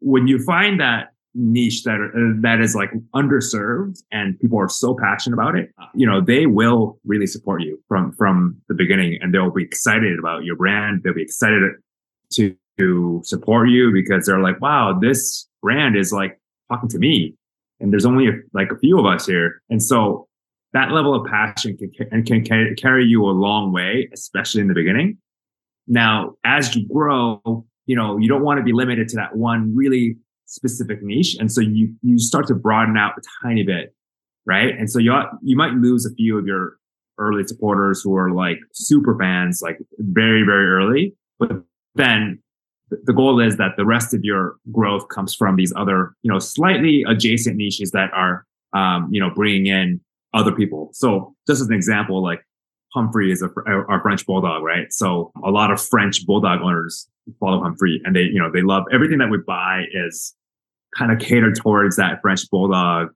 when 0.00 0.26
you 0.26 0.42
find 0.44 0.80
that 0.80 1.08
niche 1.34 1.84
that 1.84 2.00
uh, 2.00 2.40
that 2.42 2.60
is 2.60 2.74
like 2.74 2.90
underserved 3.14 3.98
and 4.10 4.38
people 4.40 4.58
are 4.58 4.68
so 4.68 4.96
passionate 5.00 5.34
about 5.34 5.56
it, 5.56 5.70
you 5.94 6.06
know, 6.06 6.20
they 6.20 6.46
will 6.46 6.98
really 7.04 7.26
support 7.26 7.62
you 7.62 7.82
from 7.88 8.12
from 8.12 8.60
the 8.68 8.74
beginning, 8.74 9.18
and 9.20 9.34
they'll 9.34 9.50
be 9.50 9.64
excited 9.64 10.18
about 10.18 10.44
your 10.44 10.56
brand. 10.56 11.02
They'll 11.02 11.14
be 11.14 11.22
excited 11.22 11.62
to 12.34 12.56
to 12.78 13.20
support 13.24 13.68
you 13.68 13.92
because 13.92 14.26
they're 14.26 14.40
like, 14.40 14.60
wow, 14.60 14.98
this 14.98 15.46
brand 15.60 15.96
is 15.96 16.12
like 16.12 16.39
talking 16.70 16.88
to 16.90 16.98
me. 16.98 17.34
And 17.80 17.92
there's 17.92 18.04
only 18.06 18.28
like 18.52 18.70
a 18.70 18.78
few 18.78 18.98
of 18.98 19.06
us 19.06 19.26
here. 19.26 19.62
And 19.70 19.82
so 19.82 20.28
that 20.72 20.92
level 20.92 21.14
of 21.14 21.26
passion 21.26 21.76
can, 21.76 22.08
and 22.10 22.26
can 22.26 22.44
carry 22.76 23.04
you 23.04 23.24
a 23.24 23.32
long 23.32 23.72
way, 23.72 24.08
especially 24.12 24.60
in 24.60 24.68
the 24.68 24.74
beginning. 24.74 25.18
Now, 25.86 26.34
as 26.44 26.76
you 26.76 26.86
grow, 26.86 27.40
you 27.86 27.96
know, 27.96 28.18
you 28.18 28.28
don't 28.28 28.42
want 28.42 28.58
to 28.58 28.62
be 28.62 28.72
limited 28.72 29.08
to 29.08 29.16
that 29.16 29.36
one 29.36 29.74
really 29.74 30.16
specific 30.46 31.02
niche. 31.02 31.36
And 31.40 31.50
so 31.50 31.60
you, 31.60 31.94
you 32.02 32.18
start 32.18 32.46
to 32.48 32.54
broaden 32.54 32.96
out 32.96 33.14
a 33.18 33.22
tiny 33.42 33.64
bit. 33.64 33.94
Right. 34.46 34.74
And 34.76 34.90
so 34.90 34.98
you, 34.98 35.12
you 35.42 35.56
might 35.56 35.72
lose 35.74 36.06
a 36.06 36.14
few 36.14 36.38
of 36.38 36.46
your 36.46 36.76
early 37.18 37.44
supporters 37.46 38.02
who 38.02 38.16
are 38.16 38.30
like 38.30 38.58
super 38.72 39.16
fans, 39.18 39.60
like 39.62 39.78
very, 39.98 40.42
very 40.42 40.66
early, 40.66 41.14
but 41.38 41.50
then 41.94 42.42
the 43.04 43.12
goal 43.12 43.40
is 43.40 43.56
that 43.56 43.72
the 43.76 43.84
rest 43.84 44.14
of 44.14 44.24
your 44.24 44.56
growth 44.72 45.08
comes 45.08 45.34
from 45.34 45.56
these 45.56 45.72
other, 45.76 46.14
you 46.22 46.30
know, 46.30 46.38
slightly 46.38 47.04
adjacent 47.08 47.56
niches 47.56 47.90
that 47.92 48.10
are, 48.12 48.46
um, 48.72 49.08
you 49.10 49.20
know, 49.20 49.30
bringing 49.30 49.66
in 49.66 50.00
other 50.34 50.52
people. 50.52 50.90
So 50.92 51.34
just 51.46 51.60
as 51.60 51.68
an 51.68 51.74
example, 51.74 52.22
like 52.22 52.44
Humphrey 52.92 53.30
is 53.32 53.42
a, 53.42 53.48
our 53.66 54.00
French 54.00 54.26
bulldog, 54.26 54.62
right? 54.62 54.92
So 54.92 55.30
a 55.44 55.50
lot 55.50 55.70
of 55.70 55.80
French 55.80 56.26
bulldog 56.26 56.60
owners 56.62 57.08
follow 57.38 57.62
Humphrey 57.62 58.00
and 58.04 58.14
they, 58.14 58.22
you 58.22 58.40
know, 58.40 58.50
they 58.52 58.62
love 58.62 58.84
everything 58.92 59.18
that 59.18 59.30
we 59.30 59.38
buy 59.38 59.84
is 59.92 60.34
kind 60.96 61.12
of 61.12 61.20
catered 61.20 61.56
towards 61.56 61.96
that 61.96 62.20
French 62.20 62.48
bulldog 62.50 63.08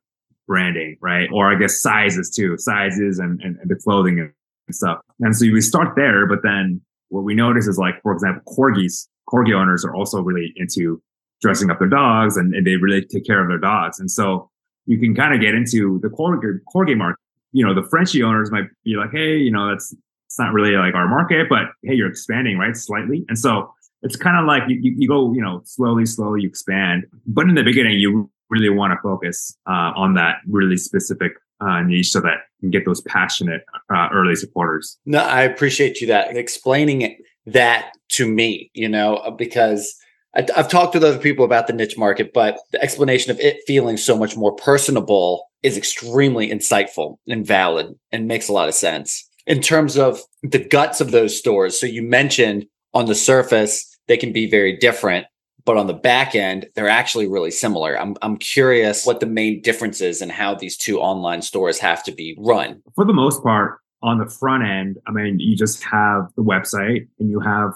branding, 0.47 0.97
right? 1.01 1.29
Or 1.33 1.53
I 1.53 1.59
guess 1.59 1.81
sizes 1.81 2.31
too, 2.31 2.57
sizes 2.59 3.19
and, 3.19 3.41
and, 3.43 3.57
and 3.61 3.71
the 3.71 3.77
clothing 3.77 4.21
and 4.21 4.33
stuff. 4.71 5.01
And 5.21 5.35
so 5.37 5.47
we 5.47 5.61
start 5.61 5.97
there, 5.97 6.27
but 6.27 6.41
then 6.43 6.81
what 7.09 7.25
we 7.25 7.35
notice 7.35 7.67
is 7.67 7.79
like, 7.79 8.01
for 8.03 8.13
example, 8.13 8.43
corgis 8.57 9.09
corgi 9.29 9.55
owners 9.55 9.85
are 9.85 9.95
also 9.95 10.21
really 10.21 10.53
into 10.57 11.03
dressing 11.41 11.71
up 11.71 11.79
their 11.79 11.89
dogs 11.89 12.37
and, 12.37 12.55
and 12.55 12.67
they 12.67 12.77
really 12.77 13.05
take 13.05 13.27
care 13.27 13.43
of 13.43 13.49
their 13.49 13.59
dogs. 13.59 14.01
And 14.01 14.11
so 14.11 14.51
you 14.87 14.99
can 14.99 15.15
kind 15.15 15.35
of 15.35 15.41
get 15.41 15.55
into 15.55 15.99
the 16.03 16.09
corgi, 16.09 16.59
corgi 16.75 16.97
market. 16.97 17.21
You 17.53 17.65
know, 17.65 17.75
the 17.75 17.87
Frenchie 17.89 18.23
owners 18.23 18.51
might 18.51 18.65
be 18.85 18.97
like, 18.97 19.11
hey, 19.13 19.37
you 19.37 19.51
know, 19.51 19.69
that's 19.69 19.95
it's 20.27 20.39
not 20.39 20.53
really 20.53 20.73
like 20.73 20.95
our 20.95 21.07
market, 21.07 21.49
but 21.49 21.67
hey, 21.83 21.95
you're 21.95 22.09
expanding, 22.09 22.59
right? 22.59 22.77
Slightly. 22.77 23.25
And 23.29 23.39
so 23.39 23.73
it's 24.03 24.17
kind 24.17 24.37
of 24.37 24.47
like 24.47 24.65
you, 24.69 24.95
you 24.99 25.07
go, 25.07 25.33
you 25.33 25.41
know, 25.41 25.63
slowly, 25.65 26.07
slowly 26.07 26.43
you 26.43 26.49
expand. 26.49 27.05
But 27.27 27.49
in 27.49 27.55
the 27.55 27.63
beginning, 27.63 27.99
you 28.01 28.31
really 28.51 28.69
want 28.69 28.93
to 28.93 28.99
focus 29.01 29.57
uh, 29.69 29.93
on 29.95 30.15
that 30.15 30.39
really 30.49 30.77
specific 30.77 31.33
uh, 31.61 31.83
niche 31.83 32.11
so 32.11 32.21
that 32.21 32.39
you 32.59 32.69
can 32.69 32.71
get 32.71 32.85
those 32.85 33.01
passionate 33.03 33.63
uh, 33.95 34.09
early 34.13 34.35
supporters. 34.35 34.99
No, 35.07 35.21
I 35.21 35.43
appreciate 35.43 36.01
you 36.01 36.07
that 36.09 36.37
explaining 36.37 37.03
it, 37.03 37.19
that 37.47 37.93
to 38.11 38.27
me, 38.27 38.71
you 38.75 38.89
know, 38.89 39.17
uh, 39.17 39.31
because 39.31 39.95
I, 40.37 40.47
I've 40.57 40.69
talked 40.69 40.95
with 40.95 41.05
other 41.05 41.19
people 41.19 41.45
about 41.45 41.67
the 41.67 41.73
niche 41.73 41.99
market, 41.99 42.33
but 42.33 42.59
the 42.73 42.83
explanation 42.83 43.31
of 43.31 43.41
it 43.41 43.61
feeling 43.67 43.97
so 43.97 44.17
much 44.17 44.37
more 44.37 44.55
personable 44.55 45.47
is 45.63 45.77
extremely 45.77 46.51
insightful 46.51 47.17
and 47.29 47.47
valid 47.47 47.95
and 48.13 48.29
makes 48.29 48.49
a 48.49 48.53
lot 48.53 48.69
of 48.69 48.75
sense 48.75 49.29
in 49.47 49.61
terms 49.61 49.97
of 49.97 50.21
the 50.43 50.59
guts 50.59 51.01
of 51.01 51.11
those 51.11 51.39
stores. 51.39 51.79
So 51.79 51.87
you 51.87 52.03
mentioned 52.03 52.67
on 52.93 53.07
the 53.07 53.15
surface, 53.15 53.99
they 54.07 54.17
can 54.17 54.33
be 54.33 54.49
very 54.49 54.77
different, 54.77 55.27
but 55.65 55.77
on 55.77 55.87
the 55.87 55.95
back 55.95 56.35
end, 56.35 56.67
they're 56.75 56.89
actually 56.89 57.27
really 57.27 57.51
similar. 57.51 57.99
I'm, 57.99 58.17
I'm 58.23 58.37
curious 58.37 59.07
what 59.07 59.21
the 59.21 59.27
main 59.27 59.63
difference 59.63 60.01
is 60.01 60.21
and 60.21 60.31
how 60.31 60.55
these 60.55 60.77
two 60.77 61.01
online 61.01 61.43
stores 61.43 61.79
have 61.79 62.05
to 62.05 62.13
be 62.13 62.37
run. 62.39 62.83
For 62.95 63.05
the 63.05 63.15
most 63.15 63.43
part, 63.43 63.81
on 64.05 64.19
the 64.19 64.27
front 64.27 64.63
end, 64.63 64.99
I 65.07 65.13
mean, 65.13 65.41
you 65.41 65.57
just 65.57 65.83
have 65.85 66.29
the 66.37 66.43
website 66.43 67.09
and 67.19 67.31
you 67.31 67.41
have 67.41 67.73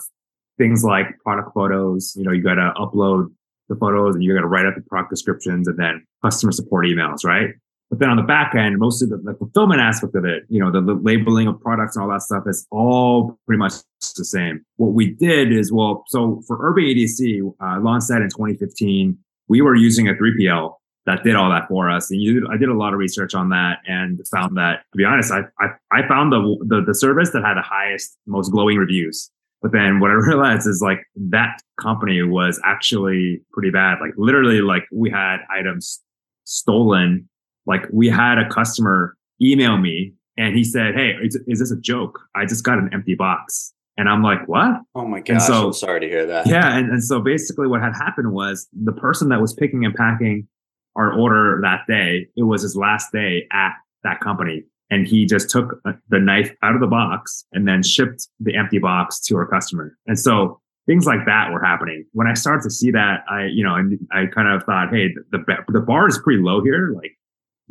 things 0.58 0.84
like 0.84 1.06
product 1.24 1.54
photos. 1.54 2.14
You 2.16 2.24
know, 2.24 2.32
you 2.32 2.42
got 2.42 2.56
to 2.56 2.72
upload 2.76 3.32
the 3.70 3.76
photos 3.76 4.14
and 4.14 4.22
you 4.22 4.34
got 4.34 4.42
to 4.42 4.46
write 4.46 4.66
up 4.66 4.74
the 4.74 4.82
product 4.82 5.10
descriptions 5.10 5.66
and 5.68 5.78
then 5.78 6.04
customer 6.22 6.52
support 6.52 6.84
emails, 6.84 7.24
right? 7.24 7.54
But 7.88 8.00
then 8.00 8.10
on 8.10 8.18
the 8.18 8.22
back 8.22 8.54
end, 8.54 8.78
most 8.78 9.00
of 9.00 9.08
the, 9.08 9.16
the 9.16 9.32
fulfillment 9.38 9.80
aspect 9.80 10.14
of 10.14 10.26
it, 10.26 10.42
you 10.50 10.60
know, 10.60 10.70
the, 10.70 10.82
the, 10.82 11.00
labeling 11.00 11.48
of 11.48 11.58
products 11.62 11.96
and 11.96 12.02
all 12.02 12.10
that 12.10 12.20
stuff 12.20 12.44
is 12.46 12.66
all 12.70 13.38
pretty 13.46 13.58
much 13.58 13.72
the 14.16 14.24
same. 14.26 14.62
What 14.76 14.92
we 14.92 15.14
did 15.14 15.50
is, 15.50 15.72
well, 15.72 16.04
so 16.08 16.42
for 16.46 16.58
Urban 16.60 16.84
EDC, 16.84 17.40
uh, 17.58 17.80
launched 17.80 18.08
that 18.08 18.20
in 18.20 18.28
2015. 18.28 19.16
We 19.48 19.62
were 19.62 19.74
using 19.74 20.06
a 20.06 20.12
3PL 20.12 20.74
that 21.08 21.24
did 21.24 21.34
all 21.34 21.50
that 21.50 21.66
for 21.68 21.90
us. 21.90 22.10
And 22.10 22.20
you, 22.20 22.46
I 22.52 22.56
did 22.56 22.68
a 22.68 22.74
lot 22.74 22.92
of 22.92 22.98
research 22.98 23.34
on 23.34 23.48
that 23.48 23.78
and 23.86 24.20
found 24.28 24.56
that, 24.56 24.84
to 24.92 24.96
be 24.96 25.04
honest, 25.04 25.32
I, 25.32 25.40
I, 25.58 25.68
I 25.90 26.06
found 26.06 26.32
the, 26.32 26.56
the, 26.66 26.84
the 26.86 26.94
service 26.94 27.30
that 27.30 27.42
had 27.42 27.54
the 27.54 27.62
highest, 27.62 28.16
most 28.26 28.50
glowing 28.50 28.76
reviews. 28.76 29.30
But 29.62 29.72
then 29.72 30.00
what 30.00 30.10
I 30.10 30.14
realized 30.28 30.68
is 30.68 30.80
like 30.82 31.00
that 31.16 31.60
company 31.80 32.22
was 32.22 32.60
actually 32.64 33.40
pretty 33.52 33.70
bad. 33.70 33.98
Like 34.00 34.12
literally, 34.16 34.60
like 34.60 34.84
we 34.92 35.10
had 35.10 35.38
items 35.50 36.00
stolen 36.44 37.28
like 37.68 37.82
we 37.92 38.08
had 38.08 38.38
a 38.38 38.48
customer 38.48 39.14
email 39.40 39.76
me 39.76 40.14
and 40.36 40.56
he 40.56 40.64
said, 40.64 40.94
Hey, 40.94 41.12
is, 41.22 41.38
is 41.46 41.60
this 41.60 41.70
a 41.70 41.78
joke? 41.78 42.18
I 42.34 42.46
just 42.46 42.64
got 42.64 42.78
an 42.78 42.90
empty 42.92 43.14
box. 43.14 43.72
And 43.98 44.08
I'm 44.08 44.22
like, 44.22 44.46
what? 44.46 44.80
Oh 44.94 45.04
my 45.04 45.20
gosh. 45.20 45.46
So, 45.46 45.66
I'm 45.66 45.72
sorry 45.72 46.00
to 46.00 46.08
hear 46.08 46.24
that. 46.26 46.46
Yeah. 46.46 46.76
And, 46.76 46.88
and 46.90 47.04
so 47.04 47.20
basically 47.20 47.66
what 47.66 47.82
had 47.82 47.94
happened 47.94 48.32
was 48.32 48.68
the 48.72 48.92
person 48.92 49.28
that 49.28 49.40
was 49.40 49.52
picking 49.52 49.84
and 49.84 49.94
packing 49.94 50.48
our 50.96 51.12
order 51.12 51.60
that 51.62 51.82
day, 51.88 52.28
it 52.36 52.42
was 52.42 52.62
his 52.62 52.76
last 52.76 53.12
day 53.12 53.46
at 53.52 53.72
that 54.02 54.20
company. 54.20 54.64
And 54.90 55.06
he 55.06 55.26
just 55.26 55.50
took 55.50 55.80
uh, 55.84 55.92
the 56.08 56.18
knife 56.18 56.54
out 56.62 56.74
of 56.74 56.80
the 56.80 56.86
box 56.86 57.44
and 57.52 57.68
then 57.68 57.82
shipped 57.82 58.28
the 58.40 58.56
empty 58.56 58.78
box 58.78 59.20
to 59.20 59.36
our 59.36 59.46
customer. 59.46 59.96
And 60.06 60.18
so 60.18 60.60
things 60.86 61.04
like 61.04 61.26
that 61.26 61.52
were 61.52 61.62
happening. 61.62 62.06
When 62.12 62.26
I 62.26 62.32
started 62.32 62.62
to 62.62 62.70
see 62.70 62.90
that, 62.92 63.22
I, 63.30 63.44
you 63.44 63.62
know, 63.62 63.74
and 63.74 63.98
I 64.10 64.26
kind 64.26 64.48
of 64.48 64.64
thought, 64.64 64.88
Hey, 64.90 65.08
the, 65.30 65.44
the 65.68 65.80
bar 65.80 66.08
is 66.08 66.18
pretty 66.24 66.42
low 66.42 66.62
here. 66.62 66.92
Like 66.94 67.18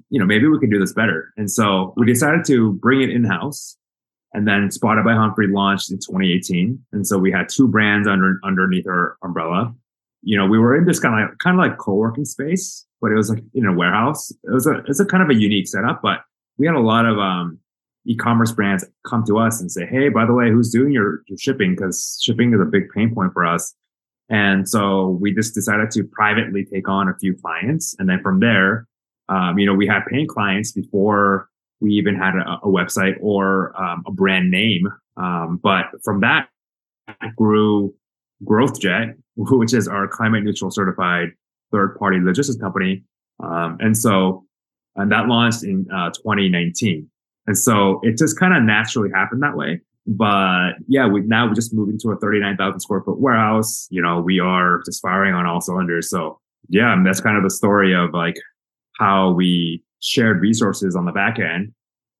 you 0.09 0.19
know, 0.19 0.25
maybe 0.25 0.47
we 0.47 0.59
can 0.59 0.69
do 0.69 0.79
this 0.79 0.93
better. 0.93 1.33
And 1.37 1.49
so 1.49 1.93
we 1.97 2.05
decided 2.05 2.45
to 2.45 2.73
bring 2.73 3.01
it 3.01 3.09
in 3.09 3.23
house. 3.23 3.77
And 4.33 4.47
then 4.47 4.69
Spotted 4.71 5.05
by 5.05 5.13
Humphrey 5.13 5.47
launched 5.47 5.89
in 5.91 5.97
2018. 5.97 6.79
And 6.91 7.07
so 7.07 7.17
we 7.17 7.31
had 7.31 7.49
two 7.49 7.67
brands 7.67 8.07
under 8.07 8.39
underneath 8.43 8.85
our 8.87 9.17
umbrella. 9.23 9.73
You 10.21 10.37
know, 10.37 10.45
we 10.45 10.59
were 10.59 10.75
in 10.75 10.85
this 10.85 10.99
kind 10.99 11.23
of 11.23 11.37
kind 11.39 11.55
of 11.55 11.59
like 11.59 11.77
co-working 11.77 12.25
space, 12.25 12.85
but 13.01 13.11
it 13.11 13.15
was 13.15 13.29
like 13.29 13.43
in 13.53 13.65
a 13.65 13.73
warehouse. 13.73 14.31
It 14.31 14.51
was 14.51 14.67
a 14.67 14.83
it's 14.87 14.99
a 14.99 15.05
kind 15.05 15.23
of 15.23 15.29
a 15.29 15.35
unique 15.35 15.67
setup, 15.67 16.01
but 16.01 16.19
we 16.57 16.65
had 16.65 16.75
a 16.75 16.81
lot 16.81 17.05
of 17.05 17.17
um, 17.19 17.59
e-commerce 18.05 18.51
brands 18.51 18.85
come 19.05 19.23
to 19.27 19.37
us 19.37 19.61
and 19.61 19.71
say, 19.71 19.85
"Hey, 19.85 20.09
by 20.09 20.25
the 20.25 20.33
way, 20.33 20.49
who's 20.49 20.71
doing 20.71 20.91
your, 20.91 21.21
your 21.27 21.37
shipping? 21.37 21.75
Because 21.75 22.19
shipping 22.21 22.53
is 22.53 22.61
a 22.61 22.65
big 22.65 22.89
pain 22.93 23.13
point 23.13 23.33
for 23.33 23.45
us." 23.45 23.73
And 24.29 24.67
so 24.67 25.17
we 25.21 25.33
just 25.33 25.53
decided 25.53 25.91
to 25.91 26.03
privately 26.03 26.65
take 26.65 26.89
on 26.89 27.07
a 27.07 27.17
few 27.19 27.35
clients, 27.35 27.95
and 27.99 28.09
then 28.09 28.21
from 28.21 28.39
there, 28.39 28.87
um, 29.29 29.57
you 29.57 29.65
know, 29.65 29.73
we 29.73 29.87
had 29.87 30.01
paying 30.09 30.27
clients 30.27 30.71
before 30.71 31.49
we 31.79 31.93
even 31.93 32.15
had 32.15 32.35
a, 32.35 32.59
a 32.63 32.67
website 32.67 33.15
or 33.21 33.79
um, 33.81 34.03
a 34.07 34.11
brand 34.11 34.49
name. 34.49 34.87
Um, 35.15 35.59
but 35.61 35.85
from 36.03 36.21
that 36.21 36.49
grew 37.35 37.93
GrowthJet, 38.43 39.15
which 39.35 39.73
is 39.73 39.87
our 39.87 40.07
climate 40.07 40.43
neutral 40.43 40.71
certified 40.71 41.29
third 41.71 41.97
party 41.97 42.19
logistics 42.19 42.59
company. 42.59 43.03
Um, 43.43 43.77
and 43.79 43.97
so, 43.97 44.45
and 44.95 45.11
that 45.11 45.27
launched 45.27 45.63
in 45.63 45.85
uh, 45.93 46.09
2019. 46.11 47.09
And 47.45 47.57
so 47.57 47.99
it 48.03 48.17
just 48.17 48.39
kind 48.39 48.55
of 48.55 48.63
naturally 48.63 49.09
happened 49.13 49.41
that 49.43 49.55
way. 49.55 49.81
But 50.05 50.73
yeah, 50.87 51.07
we 51.07 51.21
now 51.21 51.47
we 51.47 51.53
just 51.53 51.73
moved 51.73 51.91
into 51.91 52.11
a 52.11 52.17
39,000 52.17 52.79
square 52.79 53.01
foot 53.01 53.19
warehouse. 53.19 53.87
You 53.89 54.01
know, 54.01 54.21
we 54.21 54.39
are 54.39 54.81
just 54.85 55.01
firing 55.01 55.33
on 55.33 55.45
all 55.45 55.59
cylinders. 55.59 56.09
So 56.09 56.39
yeah, 56.69 56.95
that's 57.03 57.19
kind 57.19 57.37
of 57.37 57.43
the 57.43 57.49
story 57.49 57.93
of 57.93 58.13
like 58.13 58.35
how 58.97 59.31
we 59.31 59.83
shared 59.99 60.41
resources 60.41 60.95
on 60.95 61.05
the 61.05 61.11
back 61.11 61.39
end 61.39 61.73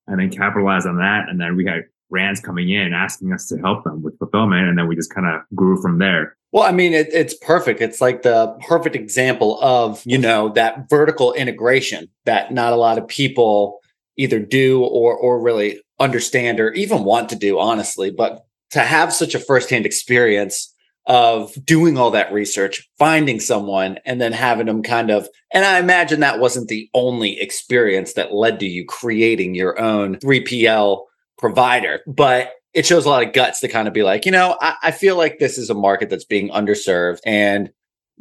and 0.08 0.20
then 0.20 0.30
capitalize 0.30 0.86
on 0.86 0.98
that. 0.98 1.30
And 1.30 1.40
then 1.40 1.56
we 1.56 1.66
had 1.66 1.84
brands 2.10 2.40
coming 2.40 2.70
in 2.70 2.94
asking 2.94 3.34
us 3.34 3.48
to 3.48 3.58
help 3.58 3.84
them 3.84 4.02
with 4.02 4.18
fulfillment. 4.20 4.68
And 4.68 4.78
then 4.78 4.88
we 4.88 4.96
just 4.96 5.14
kind 5.14 5.28
of 5.28 5.42
grew 5.56 5.82
from 5.82 6.00
there. 6.00 6.38
Well, 6.58 6.66
I 6.66 6.72
mean, 6.72 6.96
it, 6.96 7.10
it's 7.14 7.36
perfect. 7.36 7.82
It's 7.82 8.02
like 8.02 8.24
the 8.24 8.58
perfect 8.68 8.96
example 8.96 9.60
of, 9.62 10.02
you 10.08 10.18
know, 10.18 10.50
that 10.54 10.90
vertical 10.90 11.32
integration 11.34 12.10
that 12.26 12.52
not 12.52 12.74
a 12.74 12.78
lot 12.78 12.98
of 12.98 13.08
people 13.08 13.80
either 14.18 14.40
do 14.40 14.82
or, 14.84 15.16
or 15.16 15.40
really 15.40 15.80
understand 16.00 16.60
or 16.60 16.72
even 16.72 17.04
want 17.04 17.30
to 17.30 17.36
do, 17.36 17.60
honestly. 17.60 18.10
But 18.10 18.44
to 18.72 18.80
have 18.80 19.14
such 19.14 19.36
a 19.36 19.40
firsthand 19.40 19.86
experience 19.86 20.74
of 21.06 21.54
doing 21.64 21.96
all 21.96 22.10
that 22.10 22.34
research, 22.34 22.90
finding 22.98 23.40
someone, 23.40 24.00
and 24.04 24.20
then 24.20 24.34
having 24.34 24.66
them 24.66 24.82
kind 24.82 25.12
of. 25.12 25.30
And 25.54 25.64
I 25.64 25.78
imagine 25.78 26.22
that 26.22 26.40
wasn't 26.40 26.70
the 26.70 26.90
only 26.96 27.40
experience 27.40 28.14
that 28.14 28.34
led 28.34 28.60
to 28.62 28.66
you 28.66 28.84
creating 28.84 29.54
your 29.54 29.80
own 29.80 30.16
3PL 30.16 31.04
provider, 31.38 32.02
but 32.08 32.54
it 32.78 32.86
shows 32.86 33.06
a 33.06 33.10
lot 33.10 33.26
of 33.26 33.34
guts 33.34 33.60
to 33.62 33.68
kind 33.68 33.88
of 33.88 33.94
be 33.94 34.04
like, 34.04 34.24
you 34.24 34.32
know, 34.32 34.56
I, 34.62 34.76
I 34.84 34.92
feel 34.92 35.18
like 35.18 35.40
this 35.40 35.58
is 35.58 35.72
a 35.72 35.74
market 35.74 36.12
that's 36.12 36.24
being 36.24 36.50
underserved 36.50 37.20
and 37.26 37.72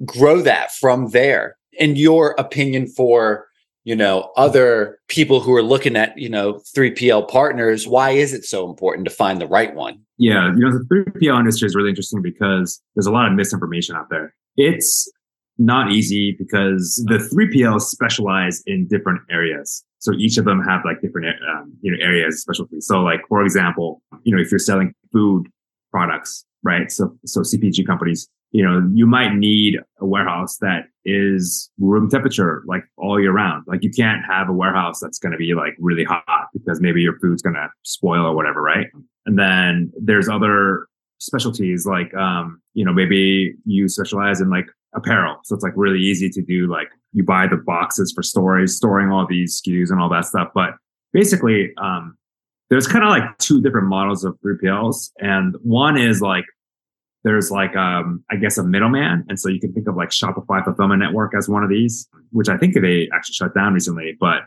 grow 0.07 0.41
that 0.41 0.73
from 0.73 1.11
there. 1.11 1.59
In 1.79 1.95
your 1.95 2.35
opinion, 2.39 2.87
for 2.87 3.49
you 3.85 3.95
know 3.95 4.33
other 4.37 4.99
people 5.09 5.41
who 5.41 5.55
are 5.55 5.63
looking 5.63 5.95
at 5.95 6.17
you 6.19 6.29
know 6.29 6.55
3pl 6.77 7.29
partners 7.29 7.87
why 7.87 8.11
is 8.11 8.33
it 8.33 8.45
so 8.45 8.69
important 8.69 9.07
to 9.07 9.15
find 9.15 9.41
the 9.41 9.47
right 9.47 9.75
one? 9.75 10.01
Yeah 10.19 10.53
you 10.57 10.61
know 10.61 10.73
the 10.73 10.85
3pl 11.15 11.39
industry 11.39 11.67
is 11.67 11.77
really 11.77 11.91
interesting 11.91 12.23
because 12.23 12.83
there's 12.95 13.07
a 13.07 13.13
lot 13.13 13.29
of 13.29 13.35
misinformation 13.35 13.95
out 13.95 14.09
there. 14.11 14.35
It's 14.57 15.09
not 15.59 15.93
easy 15.93 16.35
because 16.37 17.05
the 17.07 17.19
3pls 17.19 17.83
specialize 17.83 18.63
in 18.67 18.89
different 18.89 19.21
areas 19.31 19.85
so 19.99 20.13
each 20.15 20.37
of 20.39 20.45
them 20.45 20.63
have 20.63 20.83
like 20.85 21.01
different 21.01 21.27
um, 21.51 21.73
you 21.83 21.91
know 21.91 21.99
areas 22.03 22.41
specialties 22.41 22.87
so 22.87 23.01
like 23.01 23.21
for 23.29 23.43
example 23.43 24.03
you 24.25 24.35
know 24.35 24.41
if 24.41 24.51
you're 24.51 24.59
selling 24.59 24.93
food 25.13 25.47
products 25.91 26.45
right 26.63 26.91
so 26.91 27.17
so 27.25 27.41
cpg 27.41 27.87
companies 27.87 28.29
you 28.57 28.65
know, 28.65 28.89
you 28.95 29.07
might 29.07 29.35
need 29.35 29.77
a 30.01 30.07
warehouse 30.07 30.57
that 30.59 30.85
is 31.05 31.71
room 31.79 32.09
temperature 32.09 32.63
like 32.67 32.85
all 32.97 33.21
year 33.21 33.33
round. 33.33 33.65
Like 33.67 33.83
you 33.83 33.91
can't 33.91 34.25
have 34.25 34.49
a 34.49 34.53
warehouse 34.53 34.99
that's 35.01 35.19
going 35.19 35.33
to 35.33 35.39
be 35.39 35.55
like 35.55 35.75
really 35.79 36.05
hot 36.05 36.49
because 36.53 36.81
maybe 36.81 37.03
your 37.03 37.19
food's 37.19 37.43
going 37.43 37.57
to 37.57 37.69
spoil 37.83 38.25
or 38.25 38.35
whatever, 38.35 38.63
right? 38.63 38.87
And 39.27 39.39
then 39.39 39.93
there's 40.01 40.29
other 40.29 40.87
specialties 41.19 41.87
like, 41.87 42.15
um, 42.15 42.63
you 42.75 42.85
know, 42.85 42.93
maybe 42.93 43.55
you 43.65 43.89
specialize 43.89 44.41
in 44.41 44.49
like 44.49 44.67
apparel. 44.97 45.37
So 45.45 45.55
it's 45.55 45.63
like 45.63 45.75
really 45.77 46.01
easy 46.01 46.29
to 46.31 46.43
do 46.43 46.67
like 46.67 46.89
you 47.13 47.23
buy 47.23 47.47
the 47.47 47.57
boxes 47.57 48.13
for 48.15 48.23
storage, 48.23 48.71
storing 48.71 49.11
all 49.11 49.27
these 49.27 49.61
SKUs 49.61 49.91
and 49.91 50.01
all 50.01 50.09
that 50.11 50.25
stuff. 50.25 50.49
But 50.55 50.71
basically, 51.13 51.73
um, 51.79 52.17
there's 52.69 52.87
kind 52.87 53.05
of 53.05 53.11
like 53.11 53.39
two 53.39 53.61
different 53.61 53.87
models 53.89 54.25
of 54.25 54.39
3PLs. 54.41 55.11
And 55.19 55.55
one 55.63 55.97
is 55.97 56.21
like 56.21 56.45
there's 57.25 57.51
like, 57.51 57.75
um, 57.77 58.25
I 58.31 58.37
guess 58.37 58.59
a 58.59 58.63
middleman. 58.63 59.25
And 59.29 59.39
so 59.39 59.49
you 59.49 59.61
can 59.61 59.73
think 59.73 59.89
of 59.89 59.97
like 59.97 60.11
Shopify 60.11 60.65
Fulfillment 60.65 61.01
Network 61.01 61.33
as 61.37 61.49
one 61.49 61.65
of 61.65 61.71
these, 61.71 62.09
which 62.31 62.49
I 62.49 62.57
think 62.57 62.75
they 62.75 63.09
actually 63.15 63.35
shut 63.35 63.55
down 63.55 63.75
recently, 63.75 64.17
but, 64.19 64.43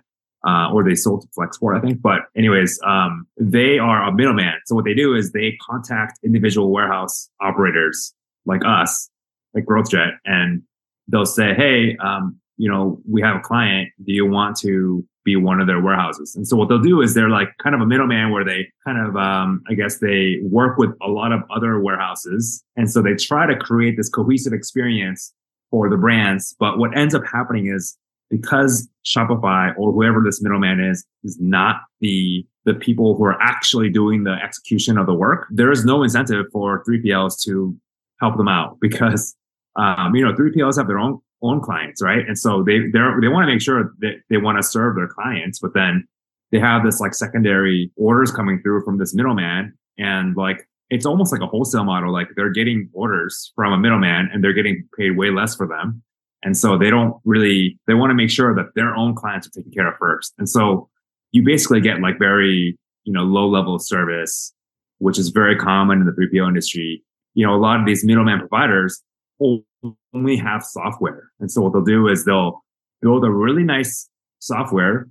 uh, 0.47 0.71
or 0.71 0.83
they 0.83 0.95
sold 0.95 1.23
to 1.23 1.27
Flexport, 1.37 1.77
I 1.77 1.81
think. 1.81 2.01
But 2.01 2.21
anyways, 2.37 2.79
um, 2.85 3.27
they 3.37 3.79
are 3.79 4.07
a 4.07 4.13
middleman. 4.13 4.53
So 4.65 4.75
what 4.75 4.85
they 4.85 4.93
do 4.93 5.13
is 5.13 5.31
they 5.33 5.57
contact 5.61 6.19
individual 6.23 6.71
warehouse 6.71 7.29
operators 7.41 8.13
like 8.45 8.61
us, 8.65 9.09
like 9.53 9.65
GrowthJet, 9.65 10.11
and 10.25 10.61
they'll 11.07 11.25
say, 11.25 11.53
Hey, 11.53 11.97
um, 11.97 12.39
you 12.57 12.69
know, 12.69 13.01
we 13.09 13.21
have 13.21 13.37
a 13.37 13.39
client. 13.39 13.89
Do 14.03 14.13
you 14.13 14.29
want 14.29 14.57
to 14.57 15.05
be 15.29 15.35
one 15.35 15.59
of 15.59 15.67
their 15.67 15.81
warehouses. 15.81 16.35
And 16.35 16.47
so 16.47 16.55
what 16.55 16.69
they'll 16.69 16.81
do 16.81 17.01
is 17.01 17.13
they're 17.13 17.29
like 17.29 17.49
kind 17.61 17.75
of 17.75 17.81
a 17.81 17.85
middleman 17.85 18.31
where 18.31 18.43
they 18.43 18.67
kind 18.85 18.97
of, 19.05 19.15
um, 19.15 19.61
I 19.69 19.73
guess 19.73 19.99
they 19.99 20.39
work 20.43 20.77
with 20.77 20.91
a 21.01 21.07
lot 21.07 21.31
of 21.31 21.41
other 21.55 21.79
warehouses. 21.79 22.63
And 22.75 22.89
so 22.89 23.01
they 23.01 23.15
try 23.15 23.45
to 23.45 23.55
create 23.55 23.95
this 23.97 24.09
cohesive 24.09 24.53
experience 24.53 25.33
for 25.69 25.89
the 25.89 25.97
brands. 25.97 26.55
But 26.59 26.79
what 26.79 26.97
ends 26.97 27.13
up 27.13 27.23
happening 27.31 27.67
is 27.67 27.97
because 28.29 28.87
Shopify 29.05 29.73
or 29.77 29.91
whoever 29.91 30.21
this 30.23 30.41
middleman 30.41 30.79
is, 30.79 31.05
is 31.23 31.37
not 31.39 31.81
the, 31.99 32.45
the 32.65 32.73
people 32.73 33.15
who 33.15 33.23
are 33.25 33.39
actually 33.41 33.89
doing 33.89 34.23
the 34.23 34.33
execution 34.33 34.97
of 34.97 35.05
the 35.05 35.13
work, 35.13 35.47
there 35.51 35.71
is 35.71 35.85
no 35.85 36.01
incentive 36.03 36.45
for 36.51 36.83
3PLs 36.85 37.41
to 37.45 37.75
help 38.19 38.37
them 38.37 38.47
out 38.47 38.77
because, 38.81 39.35
um, 39.79 40.13
you 40.13 40.25
know, 40.25 40.33
3PLs 40.33 40.77
have 40.77 40.87
their 40.87 40.99
own 40.99 41.19
own 41.41 41.61
clients, 41.61 42.01
right? 42.01 42.27
And 42.27 42.37
so 42.37 42.63
they 42.63 42.79
they 42.79 42.99
they 43.21 43.27
want 43.29 43.47
to 43.47 43.53
make 43.53 43.61
sure 43.61 43.93
that 43.99 44.21
they 44.29 44.37
want 44.37 44.57
to 44.57 44.63
serve 44.63 44.95
their 44.95 45.07
clients, 45.07 45.59
but 45.59 45.73
then 45.73 46.05
they 46.51 46.59
have 46.59 46.83
this 46.83 46.99
like 46.99 47.13
secondary 47.13 47.91
orders 47.95 48.31
coming 48.31 48.61
through 48.61 48.83
from 48.83 48.97
this 48.97 49.13
middleman, 49.13 49.73
and 49.97 50.35
like 50.35 50.67
it's 50.89 51.05
almost 51.05 51.31
like 51.31 51.41
a 51.41 51.47
wholesale 51.47 51.85
model. 51.85 52.11
Like 52.11 52.27
they're 52.35 52.51
getting 52.51 52.89
orders 52.93 53.53
from 53.55 53.71
a 53.71 53.77
middleman, 53.77 54.29
and 54.33 54.43
they're 54.43 54.53
getting 54.53 54.87
paid 54.97 55.11
way 55.17 55.29
less 55.29 55.55
for 55.55 55.65
them, 55.65 56.03
and 56.43 56.57
so 56.57 56.77
they 56.77 56.89
don't 56.89 57.15
really 57.23 57.79
they 57.87 57.93
want 57.93 58.09
to 58.09 58.15
make 58.15 58.29
sure 58.29 58.53
that 58.55 58.75
their 58.75 58.93
own 58.95 59.15
clients 59.15 59.47
are 59.47 59.51
taken 59.51 59.71
care 59.71 59.87
of 59.87 59.97
first, 59.97 60.33
and 60.37 60.49
so 60.49 60.89
you 61.31 61.41
basically 61.43 61.79
get 61.79 62.01
like 62.01 62.19
very 62.19 62.77
you 63.05 63.13
know 63.13 63.23
low 63.23 63.47
level 63.47 63.79
service, 63.79 64.53
which 64.97 65.17
is 65.17 65.29
very 65.29 65.55
common 65.55 66.01
in 66.01 66.05
the 66.05 66.11
3PL 66.11 66.49
industry. 66.49 67.01
You 67.33 67.45
know, 67.45 67.55
a 67.55 67.61
lot 67.61 67.79
of 67.79 67.85
these 67.85 68.03
middleman 68.03 68.39
providers 68.39 69.01
only 70.13 70.37
have 70.37 70.63
software. 70.63 71.31
And 71.39 71.51
so 71.51 71.61
what 71.61 71.73
they'll 71.73 71.83
do 71.83 72.07
is 72.07 72.25
they'll 72.25 72.63
build 73.01 73.23
a 73.23 73.29
really 73.29 73.63
nice 73.63 74.09
software, 74.39 75.07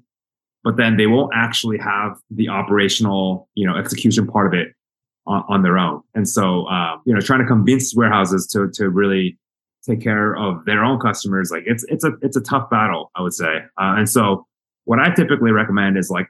but 0.64 0.77
then 0.77 0.97
they 0.97 1.07
won't 1.07 1.33
actually 1.35 1.79
have 1.79 2.19
the 2.31 2.49
operational, 2.49 3.49
you 3.55 3.67
know, 3.67 3.77
execution 3.77 4.27
part 4.27 4.47
of 4.47 4.59
it 4.59 4.75
on, 5.27 5.45
on 5.49 5.62
their 5.62 5.79
own. 5.79 6.03
And 6.14 6.29
so, 6.29 6.67
uh, 6.67 6.97
you 7.05 7.14
know, 7.14 7.21
trying 7.21 7.41
to 7.41 7.47
convince 7.47 7.95
warehouses 7.95 8.47
to, 8.49 8.71
to 8.75 8.91
really 8.91 9.38
take 9.87 10.03
care 10.03 10.37
of 10.37 10.64
their 10.64 10.85
own 10.85 10.99
customers, 10.99 11.51
like 11.51 11.62
it's, 11.67 11.85
it's 11.88 12.05
a, 12.05 12.12
it's 12.21 12.37
a 12.37 12.43
tough 12.43 12.69
battle, 12.69 13.11
I 13.14 13.23
would 13.23 13.35
say. 13.35 13.59
Uh, 13.81 13.95
and 13.97 14.09
so 14.09 14.47
what 14.85 14.99
I 14.99 15.11
typically 15.11 15.53
recommend 15.53 15.97
is 15.97 16.11
like 16.11 16.29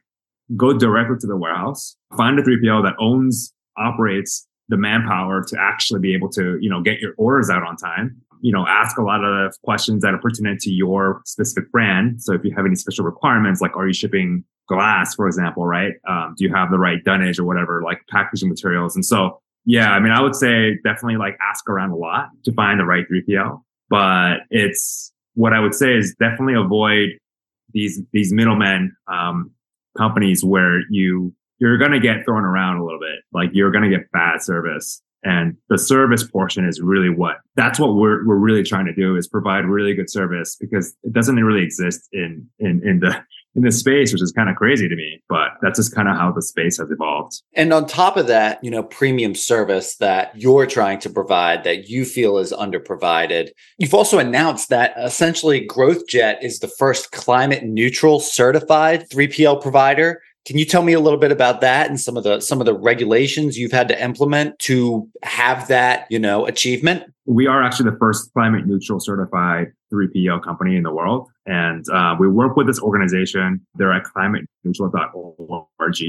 go 0.56 0.76
directly 0.76 1.16
to 1.20 1.26
the 1.26 1.36
warehouse, 1.36 1.96
find 2.16 2.38
a 2.38 2.42
3PL 2.42 2.82
that 2.84 2.94
owns, 3.00 3.52
operates 3.76 4.47
the 4.68 4.76
manpower 4.76 5.44
to 5.48 5.56
actually 5.58 6.00
be 6.00 6.14
able 6.14 6.28
to, 6.30 6.58
you 6.60 6.68
know, 6.68 6.82
get 6.82 7.00
your 7.00 7.14
orders 7.16 7.50
out 7.50 7.62
on 7.62 7.76
time. 7.76 8.20
You 8.40 8.52
know, 8.52 8.66
ask 8.68 8.98
a 8.98 9.02
lot 9.02 9.24
of 9.24 9.60
questions 9.62 10.02
that 10.02 10.14
are 10.14 10.18
pertinent 10.18 10.60
to 10.60 10.70
your 10.70 11.22
specific 11.24 11.72
brand. 11.72 12.22
So 12.22 12.34
if 12.34 12.44
you 12.44 12.54
have 12.54 12.66
any 12.66 12.76
special 12.76 13.04
requirements, 13.04 13.60
like 13.60 13.76
are 13.76 13.86
you 13.86 13.92
shipping 13.92 14.44
glass, 14.68 15.14
for 15.14 15.26
example, 15.26 15.66
right? 15.66 15.94
Um, 16.08 16.34
do 16.36 16.44
you 16.44 16.54
have 16.54 16.70
the 16.70 16.78
right 16.78 17.02
dunnage 17.04 17.38
or 17.38 17.44
whatever, 17.44 17.82
like 17.82 18.00
packaging 18.08 18.48
materials? 18.48 18.94
And 18.94 19.04
so, 19.04 19.40
yeah, 19.64 19.90
I 19.90 19.98
mean, 19.98 20.12
I 20.12 20.20
would 20.20 20.36
say 20.36 20.76
definitely 20.84 21.16
like 21.16 21.36
ask 21.50 21.68
around 21.68 21.90
a 21.90 21.96
lot 21.96 22.28
to 22.44 22.52
find 22.52 22.78
the 22.78 22.84
right 22.84 23.04
3PL. 23.10 23.60
But 23.90 24.40
it's 24.50 25.12
what 25.34 25.52
I 25.52 25.60
would 25.60 25.74
say 25.74 25.96
is 25.96 26.14
definitely 26.20 26.54
avoid 26.54 27.10
these 27.72 28.00
these 28.12 28.32
middlemen 28.32 28.96
um, 29.08 29.50
companies 29.96 30.44
where 30.44 30.80
you 30.90 31.34
you're 31.58 31.78
going 31.78 31.92
to 31.92 32.00
get 32.00 32.24
thrown 32.24 32.44
around 32.44 32.78
a 32.78 32.84
little 32.84 33.00
bit. 33.00 33.20
Like 33.32 33.50
you're 33.52 33.70
going 33.70 33.88
to 33.88 33.96
get 33.96 34.10
bad 34.12 34.42
service. 34.42 35.02
And 35.24 35.56
the 35.68 35.78
service 35.78 36.22
portion 36.22 36.66
is 36.66 36.80
really 36.80 37.10
what 37.10 37.38
that's 37.56 37.80
what 37.80 37.96
we're 37.96 38.24
we're 38.24 38.36
really 38.36 38.62
trying 38.62 38.86
to 38.86 38.94
do 38.94 39.16
is 39.16 39.26
provide 39.26 39.64
really 39.64 39.92
good 39.92 40.08
service 40.08 40.56
because 40.60 40.94
it 41.02 41.12
doesn't 41.12 41.34
really 41.36 41.64
exist 41.64 42.08
in 42.12 42.48
in 42.60 42.86
in 42.86 43.00
the 43.00 43.20
in 43.58 43.64
this 43.64 43.80
space, 43.80 44.12
which 44.12 44.22
is 44.22 44.30
kind 44.30 44.48
of 44.48 44.54
crazy 44.54 44.88
to 44.88 44.94
me. 44.94 45.20
But 45.28 45.48
that's 45.60 45.78
just 45.78 45.94
kind 45.94 46.08
of 46.08 46.16
how 46.16 46.30
the 46.30 46.42
space 46.42 46.78
has 46.78 46.90
evolved. 46.90 47.42
And 47.54 47.72
on 47.72 47.86
top 47.86 48.16
of 48.16 48.28
that, 48.28 48.62
you 48.62 48.70
know, 48.70 48.84
premium 48.84 49.34
service 49.34 49.96
that 49.96 50.30
you're 50.40 50.66
trying 50.66 51.00
to 51.00 51.10
provide 51.10 51.64
that 51.64 51.88
you 51.88 52.04
feel 52.04 52.38
is 52.38 52.52
underprovided. 52.52 53.50
You've 53.78 53.94
also 53.94 54.18
announced 54.18 54.68
that 54.68 54.94
essentially 54.96 55.66
GrowthJet 55.66 56.42
is 56.42 56.60
the 56.60 56.68
first 56.68 57.10
climate 57.10 57.64
neutral 57.64 58.20
certified 58.20 59.08
3PL 59.10 59.60
provider. 59.60 60.22
Can 60.48 60.56
you 60.56 60.64
tell 60.64 60.80
me 60.82 60.94
a 60.94 61.00
little 61.00 61.18
bit 61.18 61.30
about 61.30 61.60
that 61.60 61.90
and 61.90 62.00
some 62.00 62.16
of 62.16 62.24
the 62.24 62.40
some 62.40 62.58
of 62.58 62.64
the 62.64 62.72
regulations 62.72 63.58
you've 63.58 63.70
had 63.70 63.86
to 63.88 64.02
implement 64.02 64.58
to 64.60 65.06
have 65.22 65.68
that, 65.68 66.06
you 66.08 66.18
know, 66.18 66.46
achievement? 66.46 67.04
We 67.26 67.46
are 67.46 67.62
actually 67.62 67.90
the 67.90 67.98
first 67.98 68.32
climate 68.32 68.66
neutral 68.66 68.98
certified 68.98 69.66
3PL 69.92 70.42
company 70.42 70.74
in 70.76 70.84
the 70.84 70.90
world. 70.90 71.28
And 71.44 71.84
uh, 71.90 72.16
we 72.18 72.28
work 72.28 72.56
with 72.56 72.66
this 72.66 72.80
organization. 72.80 73.60
They're 73.74 73.92
at 73.92 74.04
climateneutral.org 74.04 76.00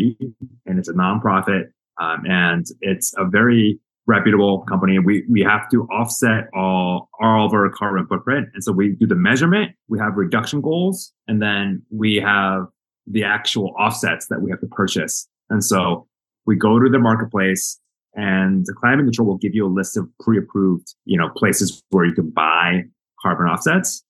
and 0.65 0.80
it's 0.80 0.88
a 0.88 0.93
nonprofit. 0.93 1.65
Um, 1.99 2.23
and 2.25 2.65
it's 2.80 3.13
a 3.17 3.25
very 3.25 3.78
reputable 4.08 4.60
company. 4.69 4.99
We 4.99 5.25
we 5.30 5.41
have 5.41 5.69
to 5.71 5.84
offset 5.88 6.47
all 6.54 7.10
all 7.19 7.45
of 7.45 7.54
our 7.54 7.69
carbon 7.71 8.08
footprint, 8.08 8.47
and 8.54 8.63
so 8.63 8.71
we 8.71 8.95
do 8.95 9.06
the 9.06 9.15
measurement. 9.15 9.75
We 9.89 9.99
have 9.99 10.15
reduction 10.15 10.62
goals, 10.62 11.12
and 11.28 11.41
then 11.41 11.84
we 11.91 12.15
have 12.15 12.67
the 13.10 13.24
actual 13.24 13.74
offsets 13.78 14.28
that 14.28 14.41
we 14.41 14.52
have 14.52 14.62
to 14.62 14.67
purchase. 14.67 15.28
And 15.50 15.63
so 15.63 16.08
we 16.45 16.56
go 16.56 16.80
to 16.80 16.89
the 16.89 17.00
marketplace 17.00 17.80
and 18.15 18.65
the 18.65 18.74
climate 18.74 19.06
neutral 19.06 19.28
will 19.28 19.38
give 19.38 19.54
you 19.54 19.65
a 19.65 19.69
list 19.69 19.98
of 19.98 20.08
pre-approved, 20.19 20.93
you 21.06 21.17
know, 21.17 21.30
places 21.36 21.84
where 21.89 22.06
you 22.06 22.13
can 22.13 22.30
buy 22.30 22.84
carbon 23.22 23.48
offsets. 23.48 24.04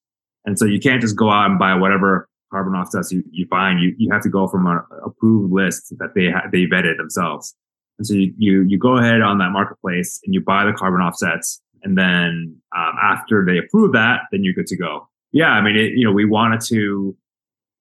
And 0.46 0.58
so 0.58 0.66
you 0.66 0.80
can't 0.80 1.02
just 1.02 1.16
go 1.16 1.30
out 1.30 1.50
and 1.50 1.60
buy 1.60 1.76
whatever 1.76 2.30
carbon 2.52 2.74
offsets 2.74 3.12
you, 3.12 3.24
you 3.32 3.46
find. 3.48 3.82
You, 3.82 3.94
you 3.98 4.12
have 4.12 4.24
to 4.24 4.30
go 4.30 4.48
from 4.48 4.68
an 4.68 4.80
approved 5.04 5.52
list 5.52 5.94
that 6.00 6.14
they 6.16 6.32
ha- 6.32 6.48
they 6.52 6.66
vetted 6.66 6.98
themselves. 6.98 7.56
And 7.98 8.08
so 8.08 8.14
you, 8.14 8.34
you, 8.38 8.62
you 8.64 8.78
go 8.78 8.98
ahead 8.98 9.22
on 9.22 9.38
that 9.40 9.52
marketplace 9.52 10.20
and 10.24 10.34
you 10.34 10.42
buy 10.42 10.66
the 10.66 10.74
carbon 10.74 11.02
offsets. 11.02 11.62
And 11.84 11.98
then 11.98 12.56
um, 12.76 12.96
after 13.02 13.46
they 13.46 13.58
approve 13.58 13.92
that, 13.94 14.22
then 14.32 14.44
you're 14.44 14.54
good 14.54 14.68
to 14.68 14.78
go. 14.78 15.08
Yeah. 15.32 15.50
I 15.50 15.62
mean, 15.62 15.76
it, 15.76 15.94
you 15.96 16.06
know, 16.06 16.12
we 16.12 16.26
wanted 16.26 16.62
to 16.68 17.16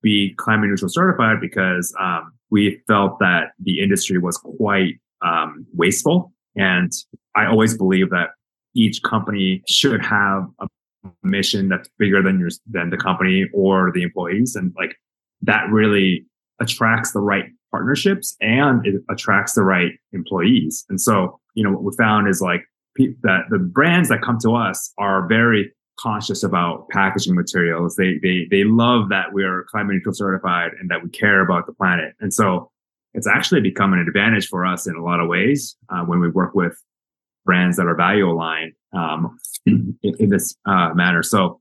be 0.03 0.35
climate 0.37 0.71
neutral 0.71 0.89
certified 0.89 1.41
because 1.41 1.95
um, 2.01 2.33
we 2.51 2.81
felt 2.87 3.19
that 3.19 3.53
the 3.59 3.81
industry 3.81 4.19
was 4.19 4.37
quite 4.37 4.95
um, 5.25 5.67
wasteful. 5.75 6.33
And 6.57 6.93
I 7.37 7.47
always 7.47 7.77
believe 7.77 8.11
that 8.11 8.31
each 8.75 9.03
company 9.03 9.63
should 9.69 10.05
have 10.05 10.47
a 10.61 10.69
mission 11.23 11.69
that's 11.69 11.89
bigger 11.99 12.23
than 12.23 12.39
your 12.39 12.51
than 12.71 12.91
the 12.91 12.97
company 12.97 13.47
or 13.53 13.93
the 13.93 14.03
employees, 14.03 14.55
and 14.57 14.73
like 14.77 14.97
that 15.43 15.69
really 15.71 16.27
attracts 16.61 17.13
the 17.13 17.21
right 17.21 17.45
partnerships 17.71 18.37
and 18.41 18.85
it 18.87 19.01
attracts 19.11 19.55
the 19.55 19.63
right 19.63 19.93
employees. 20.13 20.85
And 20.89 21.01
so, 21.01 21.39
you 21.55 21.63
know, 21.63 21.71
what 21.71 21.85
we 21.85 21.93
found 21.97 22.29
is 22.29 22.41
like 22.41 22.65
that 23.23 23.43
the 23.51 23.59
brands 23.59 24.09
that 24.09 24.23
come 24.23 24.39
to 24.43 24.55
us 24.55 24.93
are 24.99 25.29
very 25.29 25.73
conscious 25.99 26.43
about 26.43 26.89
packaging 26.89 27.35
materials. 27.35 27.97
They 27.97 28.19
they 28.23 28.47
they 28.51 28.65
love 28.65 29.09
that 29.11 29.33
we 29.33 29.45
are 29.45 29.65
climate 29.71 29.95
neutral 29.95 30.15
certified 30.15 30.73
and 30.81 30.91
that 30.91 31.03
we 31.03 31.11
care 31.11 31.41
about 31.41 31.67
the 31.67 31.73
planet. 31.73 32.15
And 32.21 32.33
so 32.33 32.71
it's 33.15 33.27
actually 33.27 33.61
become 33.61 33.93
an 33.93 33.99
advantage 34.01 34.49
for 34.49 34.65
us 34.65 34.87
in 34.87 34.95
a 34.95 35.03
lot 35.03 35.21
of 35.21 35.29
ways 35.29 35.77
uh, 35.89 36.03
when 36.03 36.21
we 36.21 36.29
work 36.29 36.55
with 36.55 36.81
brands 37.45 37.77
that 37.77 37.87
are 37.87 37.97
value 37.97 38.31
aligned 38.31 38.73
um, 38.93 39.39
in, 39.67 39.97
in, 40.03 40.29
this 40.29 40.55
uh, 40.67 40.91
manner. 40.95 41.23
So 41.23 41.61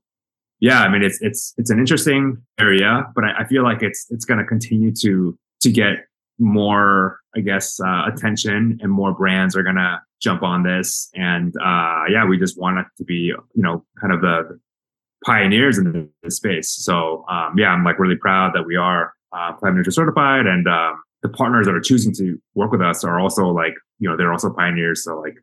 yeah, 0.60 0.82
I 0.82 0.88
mean 0.88 1.02
it's 1.02 1.18
it's 1.20 1.54
it's 1.56 1.70
an 1.70 1.78
interesting 1.78 2.36
area, 2.58 3.04
but 3.14 3.24
I, 3.24 3.40
I 3.40 3.44
feel 3.46 3.62
like 3.62 3.82
it's 3.82 4.06
it's 4.10 4.24
going 4.24 4.38
to 4.38 4.44
continue 4.44 4.92
to 5.00 5.38
to 5.62 5.70
get 5.70 6.06
more, 6.38 7.20
I 7.36 7.40
guess, 7.40 7.80
uh, 7.80 8.04
attention 8.06 8.78
and 8.82 8.90
more 8.92 9.12
brands 9.12 9.56
are 9.56 9.62
going 9.62 9.76
to 9.76 10.00
jump 10.20 10.42
on 10.42 10.62
this. 10.62 11.10
And, 11.14 11.54
uh, 11.56 12.04
yeah, 12.10 12.24
we 12.26 12.38
just 12.38 12.58
want 12.58 12.78
it 12.78 12.86
to 12.96 13.04
be, 13.04 13.14
you 13.14 13.62
know, 13.62 13.84
kind 14.00 14.12
of 14.12 14.20
the 14.20 14.58
pioneers 15.24 15.78
in 15.78 16.10
the 16.22 16.30
space. 16.30 16.70
So, 16.70 17.24
um, 17.28 17.58
yeah, 17.58 17.68
I'm 17.68 17.84
like 17.84 17.98
really 17.98 18.16
proud 18.16 18.54
that 18.54 18.64
we 18.66 18.76
are, 18.76 19.12
uh, 19.32 19.52
climate 19.54 19.76
neutral 19.76 19.92
certified 19.92 20.46
and, 20.46 20.66
um, 20.68 21.02
the 21.22 21.28
partners 21.28 21.66
that 21.66 21.74
are 21.74 21.80
choosing 21.80 22.14
to 22.14 22.40
work 22.54 22.70
with 22.70 22.80
us 22.80 23.02
are 23.02 23.18
also 23.18 23.48
like, 23.48 23.74
you 23.98 24.08
know, 24.08 24.16
they're 24.16 24.32
also 24.32 24.52
pioneers. 24.52 25.02
So 25.02 25.18
like, 25.18 25.34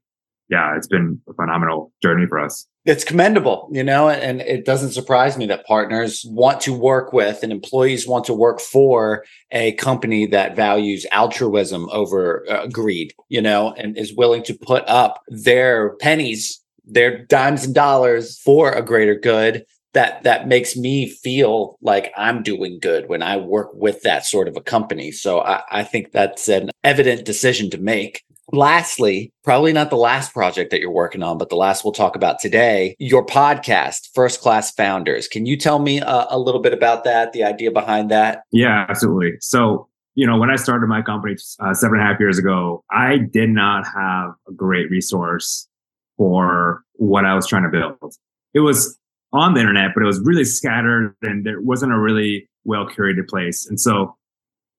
yeah, 0.49 0.75
it's 0.75 0.87
been 0.87 1.21
a 1.27 1.33
phenomenal 1.33 1.91
journey 2.01 2.25
for 2.27 2.39
us 2.39 2.67
it's 2.85 3.03
commendable, 3.03 3.67
you 3.71 3.83
know, 3.83 4.09
and 4.09 4.41
it 4.41 4.63
doesn't 4.63 4.91
surprise 4.91 5.37
me 5.37 5.47
that 5.47 5.65
partners 5.65 6.23
want 6.29 6.61
to 6.61 6.73
work 6.73 7.13
with 7.13 7.41
and 7.41 7.51
employees 7.51 8.07
want 8.07 8.25
to 8.25 8.33
work 8.33 8.61
for 8.61 9.25
a 9.51 9.71
company 9.73 10.27
that 10.27 10.55
values 10.55 11.05
altruism 11.11 11.89
over 11.91 12.45
uh, 12.47 12.67
greed, 12.67 13.11
you 13.27 13.41
know, 13.41 13.73
and 13.73 13.97
is 13.97 14.15
willing 14.15 14.43
to 14.43 14.53
put 14.53 14.83
up 14.87 15.23
their 15.27 15.95
pennies, 15.95 16.61
their 16.85 17.25
dimes 17.25 17.65
and 17.65 17.73
dollars 17.73 18.39
for 18.39 18.71
a 18.71 18.83
greater 18.83 19.15
good. 19.15 19.65
That 19.93 20.23
that 20.23 20.49
makes 20.49 20.75
me 20.75 21.09
feel 21.09 21.77
like 21.81 22.11
I'm 22.17 22.43
doing 22.43 22.79
good 22.81 23.07
when 23.07 23.23
I 23.23 23.37
work 23.37 23.69
with 23.73 24.01
that 24.01 24.25
sort 24.25 24.49
of 24.49 24.57
a 24.57 24.61
company. 24.61 25.13
So 25.13 25.39
I, 25.39 25.63
I 25.71 25.83
think 25.83 26.11
that's 26.11 26.49
an 26.49 26.69
evident 26.83 27.23
decision 27.23 27.69
to 27.69 27.77
make. 27.77 28.21
Lastly, 28.51 29.31
probably 29.43 29.73
not 29.73 29.89
the 29.89 29.97
last 29.97 30.33
project 30.33 30.71
that 30.71 30.79
you're 30.79 30.91
working 30.91 31.23
on, 31.23 31.37
but 31.37 31.49
the 31.49 31.55
last 31.55 31.83
we'll 31.83 31.93
talk 31.93 32.15
about 32.15 32.39
today, 32.39 32.95
your 32.99 33.25
podcast, 33.25 34.09
First 34.13 34.41
Class 34.41 34.71
Founders. 34.73 35.27
Can 35.27 35.45
you 35.45 35.57
tell 35.57 35.79
me 35.79 36.01
uh, 36.01 36.25
a 36.29 36.37
little 36.37 36.61
bit 36.61 36.73
about 36.73 37.03
that, 37.03 37.33
the 37.33 37.43
idea 37.43 37.71
behind 37.71 38.11
that? 38.11 38.43
Yeah, 38.51 38.85
absolutely. 38.89 39.33
So, 39.41 39.87
you 40.15 40.25
know, 40.25 40.37
when 40.37 40.49
I 40.49 40.55
started 40.55 40.87
my 40.87 41.01
company 41.01 41.35
uh, 41.59 41.73
seven 41.73 41.99
and 41.99 42.07
a 42.07 42.11
half 42.11 42.19
years 42.19 42.37
ago, 42.37 42.83
I 42.91 43.17
did 43.17 43.49
not 43.49 43.85
have 43.87 44.31
a 44.47 44.51
great 44.53 44.89
resource 44.89 45.67
for 46.17 46.83
what 46.93 47.25
I 47.25 47.35
was 47.35 47.47
trying 47.47 47.63
to 47.63 47.69
build. 47.69 48.15
It 48.53 48.61
was 48.61 48.97
on 49.33 49.53
the 49.53 49.59
internet, 49.59 49.91
but 49.93 50.03
it 50.03 50.05
was 50.05 50.21
really 50.21 50.45
scattered 50.45 51.13
and 51.21 51.45
there 51.45 51.61
wasn't 51.61 51.91
a 51.91 51.99
really 51.99 52.47
well 52.63 52.87
curated 52.87 53.27
place. 53.27 53.65
And 53.65 53.79
so 53.79 54.15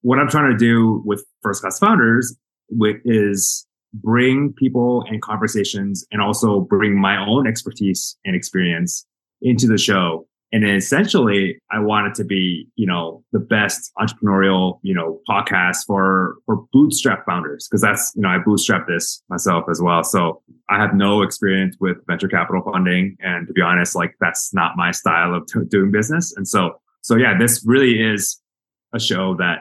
what 0.00 0.18
I'm 0.18 0.28
trying 0.28 0.50
to 0.50 0.56
do 0.56 1.02
with 1.04 1.24
first 1.42 1.60
class 1.60 1.78
founders 1.78 2.34
with, 2.70 2.96
is 3.04 3.66
bring 3.94 4.52
people 4.52 5.04
and 5.08 5.22
conversations 5.22 6.06
and 6.10 6.20
also 6.20 6.60
bring 6.60 7.00
my 7.00 7.16
own 7.16 7.46
expertise 7.46 8.16
and 8.24 8.36
experience 8.36 9.06
into 9.40 9.66
the 9.66 9.78
show 9.78 10.26
and 10.52 10.64
then 10.64 10.76
essentially, 10.76 11.58
I 11.72 11.80
want 11.80 12.06
it 12.06 12.14
to 12.14 12.24
be, 12.24 12.68
you 12.76 12.86
know, 12.86 13.24
the 13.32 13.40
best 13.40 13.92
entrepreneurial, 13.98 14.78
you 14.82 14.94
know, 14.94 15.20
podcast 15.28 15.78
for, 15.86 16.36
for 16.46 16.64
bootstrap 16.72 17.26
founders. 17.26 17.68
Cause 17.70 17.80
that's, 17.80 18.12
you 18.14 18.22
know, 18.22 18.28
I 18.28 18.38
bootstrap 18.38 18.86
this 18.86 19.22
myself 19.28 19.64
as 19.70 19.82
well. 19.82 20.04
So 20.04 20.42
I 20.70 20.78
have 20.80 20.94
no 20.94 21.22
experience 21.22 21.76
with 21.80 21.96
venture 22.06 22.28
capital 22.28 22.62
funding. 22.62 23.16
And 23.20 23.46
to 23.48 23.52
be 23.52 23.60
honest, 23.60 23.96
like 23.96 24.14
that's 24.20 24.54
not 24.54 24.76
my 24.76 24.92
style 24.92 25.34
of 25.34 25.46
t- 25.46 25.60
doing 25.68 25.90
business. 25.90 26.32
And 26.36 26.46
so, 26.46 26.80
so 27.02 27.16
yeah, 27.16 27.36
this 27.36 27.64
really 27.66 28.00
is 28.00 28.40
a 28.94 29.00
show 29.00 29.34
that, 29.36 29.60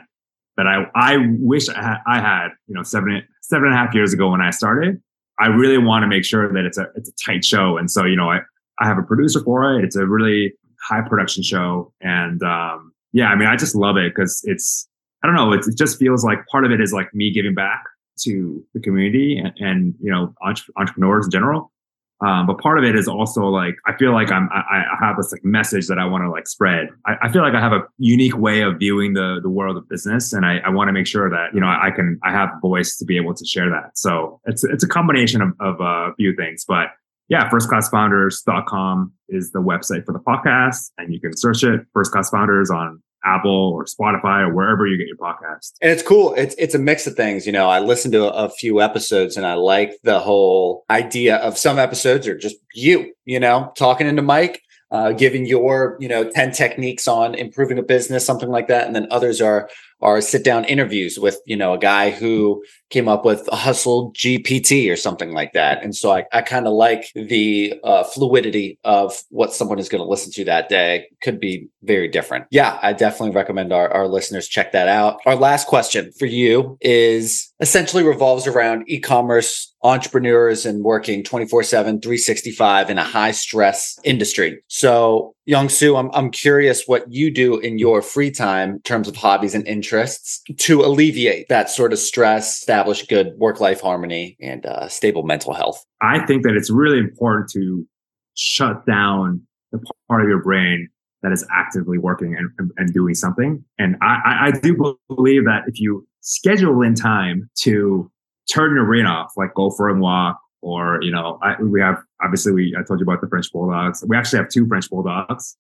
that 0.58 0.68
I, 0.68 0.86
I 0.96 1.18
wish 1.40 1.68
I 1.70 2.00
had, 2.06 2.50
you 2.68 2.76
know, 2.76 2.84
seven, 2.84 3.22
seven 3.42 3.68
and 3.68 3.76
a 3.76 3.78
half 3.78 3.94
years 3.94 4.14
ago 4.14 4.30
when 4.30 4.42
I 4.42 4.52
started. 4.52 5.02
I 5.40 5.48
really 5.48 5.78
want 5.78 6.04
to 6.04 6.08
make 6.08 6.24
sure 6.24 6.52
that 6.52 6.66
it's 6.66 6.78
a, 6.78 6.88
it's 6.96 7.10
a 7.10 7.14
tight 7.26 7.44
show. 7.44 7.78
And 7.78 7.92
so, 7.92 8.06
you 8.06 8.16
know, 8.16 8.30
I, 8.30 8.40
I 8.80 8.88
have 8.88 8.98
a 8.98 9.04
producer 9.04 9.42
for 9.44 9.78
it. 9.78 9.84
It's 9.84 9.96
a 9.96 10.06
really 10.06 10.54
high 10.82 11.02
production 11.02 11.44
show. 11.44 11.92
And 12.02 12.42
um, 12.44 12.94
yeah, 13.12 13.28
I 13.28 13.36
mean, 13.36 13.48
I 13.48 13.56
just 13.56 13.76
love 13.76 13.98
it 13.98 14.14
because 14.16 14.42
it's, 14.46 14.88
I 15.24 15.28
don't 15.28 15.36
know, 15.36 15.52
it, 15.52 15.66
it, 15.68 15.78
just 15.78 15.98
feels 15.98 16.24
like 16.24 16.46
part 16.48 16.66
of 16.66 16.72
it 16.72 16.80
is 16.80 16.94
like 16.94 17.14
me 17.14 17.34
giving 17.34 17.56
back 17.56 17.84
to 18.22 18.64
the 18.74 18.80
community 18.80 19.38
and, 19.38 19.54
and 19.60 19.96
you 20.00 20.12
know, 20.12 20.34
entre- 20.42 20.74
entrepreneurs 20.78 21.26
in 21.26 21.32
general. 21.32 21.72
Um, 22.22 22.48
but 22.48 22.60
part 22.60 22.78
of 22.78 22.86
it 22.86 22.96
is 22.96 23.08
also 23.10 23.44
like 23.48 23.76
I 23.86 23.96
feel 23.98 24.14
like 24.14 24.32
I'm 24.32 24.48
I, 24.54 24.84
I 24.94 25.06
have 25.06 25.18
this 25.18 25.32
like 25.34 25.44
message 25.44 25.88
that 25.88 26.00
I 26.00 26.06
want 26.06 26.24
to 26.24 26.30
like 26.30 26.48
spread. 26.48 26.88
I, 27.06 27.16
I, 27.24 27.32
feel 27.32 27.42
like 27.42 27.54
I 27.54 27.60
have 27.60 27.74
a 27.74 27.82
unique 27.98 28.38
way 28.38 28.62
of 28.62 28.80
viewing 28.80 29.14
the 29.14 29.40
the 29.44 29.50
world 29.50 29.76
of 29.76 29.90
business, 29.90 30.32
and 30.32 30.46
I, 30.46 30.60
I 30.60 30.70
want 30.70 30.88
to 30.88 30.94
make 30.94 31.08
sure 31.08 31.30
that 31.30 31.54
you 31.54 31.60
know 31.60 31.68
I, 31.68 31.92
can 31.94 32.18
I 32.24 32.32
have 32.32 32.50
voice 32.62 32.98
to 32.98 33.06
be 33.06 33.18
able 33.18 33.34
to 33.34 33.46
share 33.46 33.70
that. 33.70 33.98
So 33.98 34.40
it's 34.46 34.64
it's 34.64 34.84
a 34.84 34.88
combination 34.88 35.42
of, 35.42 35.50
of 35.60 35.82
a 35.82 36.14
few 36.16 36.34
things, 36.36 36.64
but 36.66 36.88
yeah, 37.28 37.50
firstclassfounders.com 37.50 39.12
is 39.30 39.52
the 39.52 39.60
website 39.60 40.06
for 40.06 40.14
the 40.14 40.20
podcast, 40.20 40.92
and 40.98 41.14
you 41.14 41.20
can 41.20 41.36
search 41.36 41.64
it 41.64 41.82
First 41.94 42.12
Class 42.12 42.30
Founders 42.30 42.70
on 42.70 43.02
Apple 43.26 43.74
or 43.74 43.86
Spotify 43.86 44.48
or 44.48 44.54
wherever 44.54 44.88
you 44.88 44.98
get 44.98 45.08
your 45.08 45.18
podcast. 45.18 45.74
And 45.82 45.92
it's 45.92 46.04
cool. 46.04 46.34
It's 46.36 46.56
it's 46.58 46.76
a 46.76 46.80
mix 46.80 47.08
of 47.08 47.16
things. 47.16 47.46
You 47.46 47.52
know, 47.52 47.70
I 47.70 47.80
listened 47.80 48.14
to 48.14 48.26
a, 48.26 48.46
a 48.46 48.50
few 48.50 48.82
episodes 48.82 49.36
and 49.36 49.46
I 49.46 49.56
like 49.56 49.94
the 50.04 50.20
whole 50.20 50.86
idea 50.90 51.38
of 51.38 51.58
some 51.58 51.80
episodes 51.80 52.28
are 52.28 52.38
just 52.38 52.58
you, 52.74 53.14
you 53.26 53.40
know, 53.40 53.74
talking 53.76 54.08
into 54.08 54.22
mic, 54.22 54.62
uh, 54.92 55.12
giving 55.12 55.46
your, 55.46 55.98
you 56.00 56.08
know, 56.08 56.30
10 56.30 56.52
techniques 56.52 57.08
on 57.08 57.36
improving 57.36 57.78
a 57.78 57.84
business, 57.84 58.26
something 58.26 58.50
like 58.50 58.68
that. 58.68 58.86
And 58.86 58.96
then 58.96 59.08
others 59.12 59.42
are 59.42 59.70
are 60.02 60.22
sit 60.22 60.44
down 60.44 60.66
interviews 60.66 61.18
with 61.20 61.40
you 61.46 61.56
know 61.56 61.74
a 61.74 61.80
guy 61.80 62.12
who 62.12 62.64
came 62.90 63.08
up 63.08 63.26
with 63.26 63.48
a 63.48 63.56
HustleGPT 63.56 64.92
or 64.92 64.96
something 64.96 65.32
like 65.32 65.54
that. 65.54 65.84
And 65.84 65.96
so 65.96 66.12
i, 66.12 66.26
I 66.32 66.42
kind 66.42 66.68
of 66.68 66.74
like 66.74 67.12
the 67.16 67.74
uh, 67.84 68.04
fluidity 68.04 68.78
of 68.84 69.24
what 69.30 69.54
someone 69.54 69.80
is 69.80 69.90
going 69.90 70.04
to 70.04 70.10
listen 70.10 70.32
to 70.34 70.46
that 70.46 70.70
day. 70.70 71.08
Could 71.22 71.40
be 71.40 71.68
very 71.84 72.08
different. 72.08 72.46
Yeah 72.52 72.80
i 72.82 72.94
definitely 72.94 73.36
recommend 73.36 73.74
our, 73.74 73.92
our 73.92 74.08
listeners 74.08 74.48
check 74.48 74.72
that 74.72 74.88
out. 74.88 75.20
Our 75.26 75.36
last 75.36 75.68
question 75.68 76.12
for 76.18 76.26
you 76.26 76.78
is 76.82 77.54
essentially 77.60 78.04
revolves 78.04 78.48
around 78.48 78.84
e-commerce 78.88 79.74
entrepreneurs 79.84 80.66
and 80.66 80.84
working 80.84 81.24
24 81.24 81.64
7 81.64 82.02
365 82.02 82.90
in 82.90 82.98
a 82.98 83.04
high 83.04 83.32
stress 83.32 83.98
industry 84.04 84.62
so 84.68 85.36
Yong 85.48 85.70
I'm, 85.96 86.10
I'm 86.14 86.32
curious 86.32 86.88
what 86.88 87.12
you 87.12 87.30
do 87.30 87.60
in 87.60 87.78
your 87.78 88.02
free 88.02 88.32
time 88.32 88.72
in 88.72 88.82
terms 88.82 89.08
of 89.08 89.16
hobbies 89.16 89.54
and 89.54 89.68
interests 89.68 90.42
to 90.58 90.82
alleviate 90.82 91.50
that 91.50 91.70
sort 91.70 91.94
of 91.94 92.00
stress, 92.00 92.60
establish 92.60 93.06
good 93.06 93.34
work 93.38 93.60
life 93.60 93.80
harmony, 93.80 94.38
and 94.42 94.66
uh, 94.66 94.88
stable 94.88 95.22
mental 95.22 95.54
health. 95.54 95.86
I 96.02 96.26
think 96.26 96.44
that 96.44 96.56
it's 96.56 96.72
really 96.72 96.98
important 96.98 97.52
to 97.52 97.88
shut 98.34 98.88
down 98.88 99.42
the 99.72 99.80
part 100.10 100.24
of 100.24 100.28
your 100.28 100.42
brain 100.42 100.90
that 101.26 101.32
is 101.32 101.44
actively 101.52 101.98
working 101.98 102.36
and, 102.38 102.72
and, 102.78 102.94
doing 102.94 103.16
something. 103.16 103.66
And 103.80 103.96
I, 104.00 104.48
I 104.48 104.52
do 104.62 104.96
believe 105.10 105.46
that 105.46 105.64
if 105.66 105.82
you 105.82 106.08
schedule 106.22 106.84
in 106.84 106.94
time 106.94 107.50
to 107.62 108.12
turn 108.48 108.76
your 108.76 108.86
brain 108.86 109.08
off, 109.08 109.32
like 109.36 109.56
go 109.56 109.72
for 109.72 109.90
a 109.90 110.00
walk, 110.00 110.40
or 110.62 111.00
you 111.02 111.12
know, 111.12 111.40
I, 111.42 111.60
we 111.60 111.82
have 111.82 111.98
obviously 112.24 112.52
we 112.52 112.76
I 112.78 112.84
told 112.84 113.00
you 113.00 113.06
about 113.06 113.22
the 113.22 113.28
French 113.28 113.52
bulldogs. 113.52 114.04
We 114.08 114.16
actually 114.16 114.38
have 114.38 114.50
two 114.50 114.68
French 114.68 114.88
bulldogs. 114.88 115.58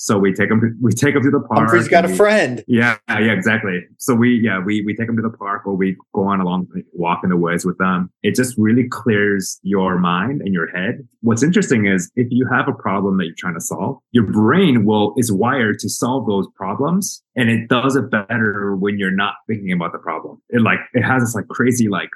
So 0.00 0.16
we 0.16 0.32
take 0.32 0.48
them, 0.48 0.78
we 0.80 0.92
take 0.92 1.14
them 1.14 1.24
to 1.24 1.30
the 1.30 1.40
park. 1.40 1.58
Humphrey's 1.58 1.88
got 1.88 2.04
a 2.04 2.08
we, 2.08 2.16
friend. 2.16 2.64
Yeah, 2.68 2.98
yeah, 3.08 3.32
exactly. 3.32 3.84
So 3.98 4.14
we, 4.14 4.40
yeah, 4.42 4.60
we, 4.60 4.82
we 4.82 4.94
take 4.94 5.08
them 5.08 5.16
to 5.16 5.22
the 5.22 5.36
park 5.36 5.66
or 5.66 5.74
we 5.74 5.96
go 6.14 6.22
on 6.22 6.40
a 6.40 6.44
long 6.44 6.68
walk 6.92 7.20
in 7.24 7.30
the 7.30 7.36
woods 7.36 7.64
with 7.64 7.78
them. 7.78 8.10
It 8.22 8.36
just 8.36 8.56
really 8.56 8.88
clears 8.88 9.58
your 9.62 9.98
mind 9.98 10.40
and 10.40 10.54
your 10.54 10.70
head. 10.70 11.06
What's 11.22 11.42
interesting 11.42 11.86
is 11.86 12.12
if 12.14 12.28
you 12.30 12.46
have 12.46 12.68
a 12.68 12.72
problem 12.72 13.18
that 13.18 13.24
you're 13.24 13.34
trying 13.36 13.54
to 13.54 13.60
solve, 13.60 13.98
your 14.12 14.24
brain 14.24 14.84
will, 14.84 15.14
is 15.16 15.32
wired 15.32 15.80
to 15.80 15.88
solve 15.88 16.28
those 16.28 16.46
problems 16.54 17.20
and 17.34 17.50
it 17.50 17.68
does 17.68 17.96
it 17.96 18.08
better 18.08 18.76
when 18.76 19.00
you're 19.00 19.10
not 19.10 19.34
thinking 19.48 19.72
about 19.72 19.90
the 19.90 19.98
problem. 19.98 20.40
It 20.48 20.62
like, 20.62 20.78
it 20.94 21.02
has 21.02 21.24
this 21.24 21.34
like 21.34 21.48
crazy 21.48 21.88
like 21.88 22.10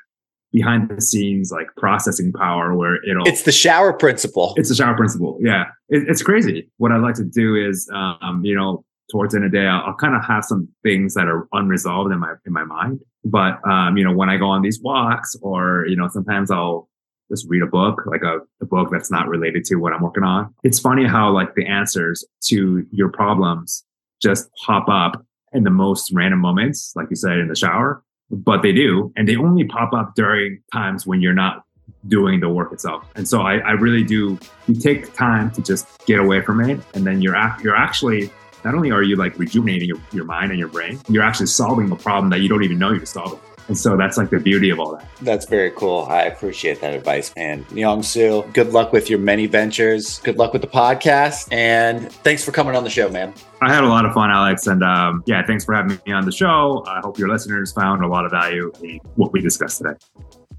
behind 0.53 0.89
the 0.89 1.01
scenes 1.01 1.51
like 1.51 1.69
processing 1.77 2.33
power 2.33 2.75
where 2.77 3.03
it'll 3.09 3.27
it's 3.27 3.43
the 3.43 3.53
shower 3.53 3.93
principle. 3.93 4.55
It's 4.57 4.69
the 4.69 4.75
shower 4.75 4.95
principle 4.95 5.39
yeah. 5.41 5.65
It, 5.89 6.05
it's 6.09 6.23
crazy. 6.23 6.71
What 6.77 6.93
i 6.93 6.99
like 6.99 7.15
to 7.17 7.25
do 7.25 7.57
is 7.57 7.91
um 7.95 8.43
you 8.45 8.55
know 8.55 8.85
towards 9.11 9.33
the 9.33 9.39
end 9.39 9.47
of 9.47 9.53
the 9.53 9.59
day 9.59 9.67
i'll, 9.67 9.83
I'll 9.87 9.95
kind 9.95 10.15
of 10.15 10.25
have 10.25 10.45
some 10.45 10.69
things 10.83 11.15
that 11.15 11.27
are 11.27 11.49
unresolved 11.53 12.13
in 12.13 12.21
my 12.21 12.35
in 12.47 12.53
my 12.53 12.65
mind. 12.65 13.01
But 13.25 13.67
um 13.67 13.97
you 13.97 14.05
know 14.05 14.13
when 14.13 14.29
i 14.29 14.37
go 14.37 14.47
on 14.47 14.63
these 14.63 14.81
walks 14.81 15.35
or 15.43 15.87
you 15.89 15.97
know 15.97 16.09
sometimes 16.09 16.51
i'll 16.51 16.89
just 17.31 17.47
read 17.49 17.63
a 17.63 17.67
book 17.67 18.03
like 18.07 18.23
a, 18.23 18.41
a 18.61 18.67
book 18.67 18.91
that's 18.93 19.11
not 19.11 19.27
related 19.29 19.65
to 19.65 19.77
what 19.77 19.93
i'm 19.93 20.03
working 20.03 20.25
on. 20.25 20.55
It's 20.63 20.79
funny 20.79 21.07
how 21.07 21.33
like 21.33 21.55
the 21.55 21.67
answers 21.67 22.25
to 22.45 22.87
your 22.91 23.09
problems 23.09 23.85
just 24.21 24.51
pop 24.67 24.89
up 24.89 25.25
in 25.53 25.65
the 25.65 25.71
most 25.71 26.13
random 26.13 26.41
moments 26.41 26.93
like 26.95 27.09
you 27.09 27.17
said 27.17 27.39
in 27.39 27.49
the 27.49 27.57
shower 27.57 28.03
but 28.33 28.63
they 28.63 28.73
do. 28.73 29.13
And 29.17 29.29
they 29.29 29.37
only 29.37 29.65
pop 29.65 29.93
up 29.93 30.15
during 30.17 30.61
times 30.73 31.07
when 31.07 31.21
you're 31.21 31.35
not 31.35 31.65
doing 32.09 32.41
the 32.41 32.49
work 32.49 32.73
itself. 32.73 33.05
And 33.15 33.29
so 33.29 33.43
I, 33.43 33.59
I 33.59 33.73
really 33.73 34.03
do, 34.03 34.39
you 34.67 34.75
take 34.75 35.13
time 35.15 35.51
to 35.53 35.63
just 35.63 35.87
get 36.07 36.19
away 36.19 36.41
from 36.41 36.61
it. 36.61 36.81
And 36.95 37.07
then 37.07 37.23
you're, 37.23 37.37
you're 37.63 37.77
actually, 37.77 38.31
not 38.65 38.75
only 38.75 38.91
are 38.91 39.03
you 39.03 39.17
like 39.17 39.39
rejuvenating 39.39 39.89
your, 39.89 39.99
your 40.13 40.25
mind 40.25 40.51
and 40.51 40.59
your 40.59 40.69
brain, 40.69 40.99
you're 41.09 41.23
actually 41.23 41.47
solving 41.47 41.91
a 41.93 41.97
problem 41.97 42.31
that 42.31 42.41
you 42.41 42.49
don't 42.49 42.65
even 42.65 42.79
know 42.79 42.93
you're 42.93 43.07
solving. 43.07 43.39
And 43.69 43.79
so 43.79 43.97
that's 43.97 44.19
like 44.19 44.31
the 44.31 44.39
beauty 44.39 44.71
of 44.71 44.81
all 44.81 44.97
that. 44.97 45.07
That's 45.21 45.47
very 45.47 45.71
cool. 45.71 46.07
I 46.09 46.23
appreciate 46.23 46.81
that 46.81 46.95
advice, 46.95 47.35
man. 47.37 47.65
Yong 47.73 48.03
Soo, 48.03 48.45
good 48.53 48.73
luck 48.73 48.93
with 48.93 49.09
your 49.09 49.19
many 49.19 49.47
ventures. 49.47 50.19
Good 50.21 50.37
luck 50.37 50.53
with 50.53 50.63
the 50.63 50.69
podcast. 50.69 51.53
And 51.53 52.13
thanks 52.13 52.45
for 52.45 52.53
coming 52.53 52.75
on 52.77 52.85
the 52.85 52.91
show, 52.91 53.09
man. 53.09 53.33
I 53.61 53.73
had 53.73 53.85
a 53.85 53.89
lot 53.89 54.05
of 54.05 54.13
fun, 54.13 54.31
Alex. 54.31 54.67
And 54.67 54.83
um, 54.83 55.23
yeah, 55.27 55.45
thanks 55.47 55.65
for 55.65 55.75
having 55.75 55.99
me 56.07 56.13
on 56.13 56.25
the 56.25 56.33
show. 56.33 56.85
I 56.87 57.01
hope 57.01 57.19
your 57.19 57.29
listeners 57.29 57.73
found 57.73 58.03
a 58.03 58.09
lot 58.09 58.25
of 58.25 58.31
value 58.33 58.73
in 58.83 58.99
what 59.15 59.33
we 59.33 59.41
discussed 59.41 59.79
today. 59.79 59.95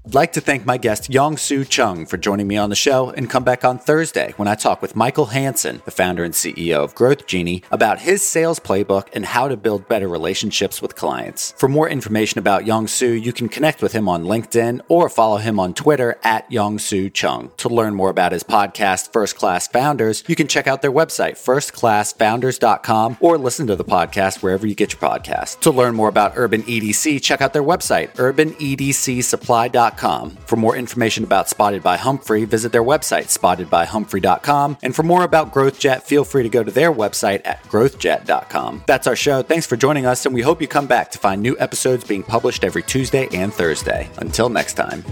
I'd 0.06 0.12
like 0.12 0.34
to 0.34 0.42
thank 0.42 0.66
my 0.66 0.76
guest 0.76 1.08
Yong 1.08 1.38
Soo 1.38 1.64
Chung 1.64 2.04
for 2.04 2.18
joining 2.18 2.46
me 2.46 2.58
on 2.58 2.68
the 2.68 2.76
show 2.76 3.08
and 3.08 3.30
come 3.30 3.42
back 3.42 3.64
on 3.64 3.78
Thursday 3.78 4.34
when 4.36 4.46
I 4.46 4.54
talk 4.54 4.82
with 4.82 4.94
Michael 4.94 5.24
Hansen, 5.26 5.80
the 5.86 5.90
founder 5.90 6.24
and 6.24 6.34
CEO 6.34 6.84
of 6.84 6.94
Growth 6.94 7.26
Genie, 7.26 7.62
about 7.70 8.00
his 8.00 8.22
sales 8.22 8.60
playbook 8.60 9.08
and 9.14 9.24
how 9.24 9.48
to 9.48 9.56
build 9.56 9.88
better 9.88 10.06
relationships 10.06 10.82
with 10.82 10.94
clients. 10.94 11.52
For 11.52 11.70
more 11.70 11.88
information 11.88 12.38
about 12.38 12.66
Yong 12.66 12.86
Soo, 12.86 13.14
you 13.14 13.32
can 13.32 13.48
connect 13.48 13.80
with 13.80 13.92
him 13.92 14.06
on 14.06 14.24
LinkedIn 14.24 14.82
or 14.88 15.08
follow 15.08 15.38
him 15.38 15.58
on 15.58 15.72
Twitter 15.72 16.18
at 16.22 16.52
Yong 16.52 16.78
Soo 16.78 17.08
Chung. 17.08 17.50
To 17.56 17.70
learn 17.70 17.94
more 17.94 18.10
about 18.10 18.32
his 18.32 18.44
podcast, 18.44 19.10
First 19.10 19.36
Class 19.36 19.68
Founders, 19.68 20.22
you 20.26 20.36
can 20.36 20.48
check 20.48 20.66
out 20.66 20.82
their 20.82 20.92
website, 20.92 21.42
firstclassfounders.com, 21.42 23.16
or 23.20 23.38
listen 23.38 23.66
to 23.68 23.74
the 23.74 23.84
podcast 23.84 24.42
wherever 24.42 24.66
you 24.66 24.74
get 24.74 24.92
your 24.92 25.00
podcasts. 25.00 25.58
To 25.60 25.70
learn 25.70 25.94
more 25.94 26.10
about 26.10 26.34
Urban 26.36 26.62
EDC, 26.64 27.22
check 27.22 27.40
out 27.40 27.54
their 27.54 27.62
website, 27.62 28.14
urbanedcsupply.com 28.16 29.93
spotted.com. 29.94 30.30
For 30.46 30.56
more 30.56 30.76
information 30.76 31.24
about 31.24 31.48
Spotted 31.48 31.82
by 31.82 31.96
Humphrey, 31.96 32.44
visit 32.44 32.72
their 32.72 32.82
website, 32.82 33.26
spottedbyhumphrey.com. 33.36 34.78
And 34.82 34.94
for 34.94 35.02
more 35.02 35.24
about 35.24 35.52
GrowthJet, 35.52 36.02
feel 36.02 36.24
free 36.24 36.42
to 36.42 36.48
go 36.48 36.62
to 36.62 36.70
their 36.70 36.92
website 36.92 37.42
at 37.44 37.62
growthjet.com. 37.64 38.84
That's 38.86 39.06
our 39.06 39.16
show. 39.16 39.42
Thanks 39.42 39.66
for 39.66 39.76
joining 39.76 40.06
us, 40.06 40.26
and 40.26 40.34
we 40.34 40.42
hope 40.42 40.60
you 40.60 40.68
come 40.68 40.86
back 40.86 41.10
to 41.12 41.18
find 41.18 41.42
new 41.42 41.56
episodes 41.58 42.04
being 42.04 42.22
published 42.22 42.64
every 42.64 42.82
Tuesday 42.82 43.28
and 43.32 43.52
Thursday. 43.52 44.10
Until 44.18 44.48
next 44.48 44.74
time. 44.74 45.04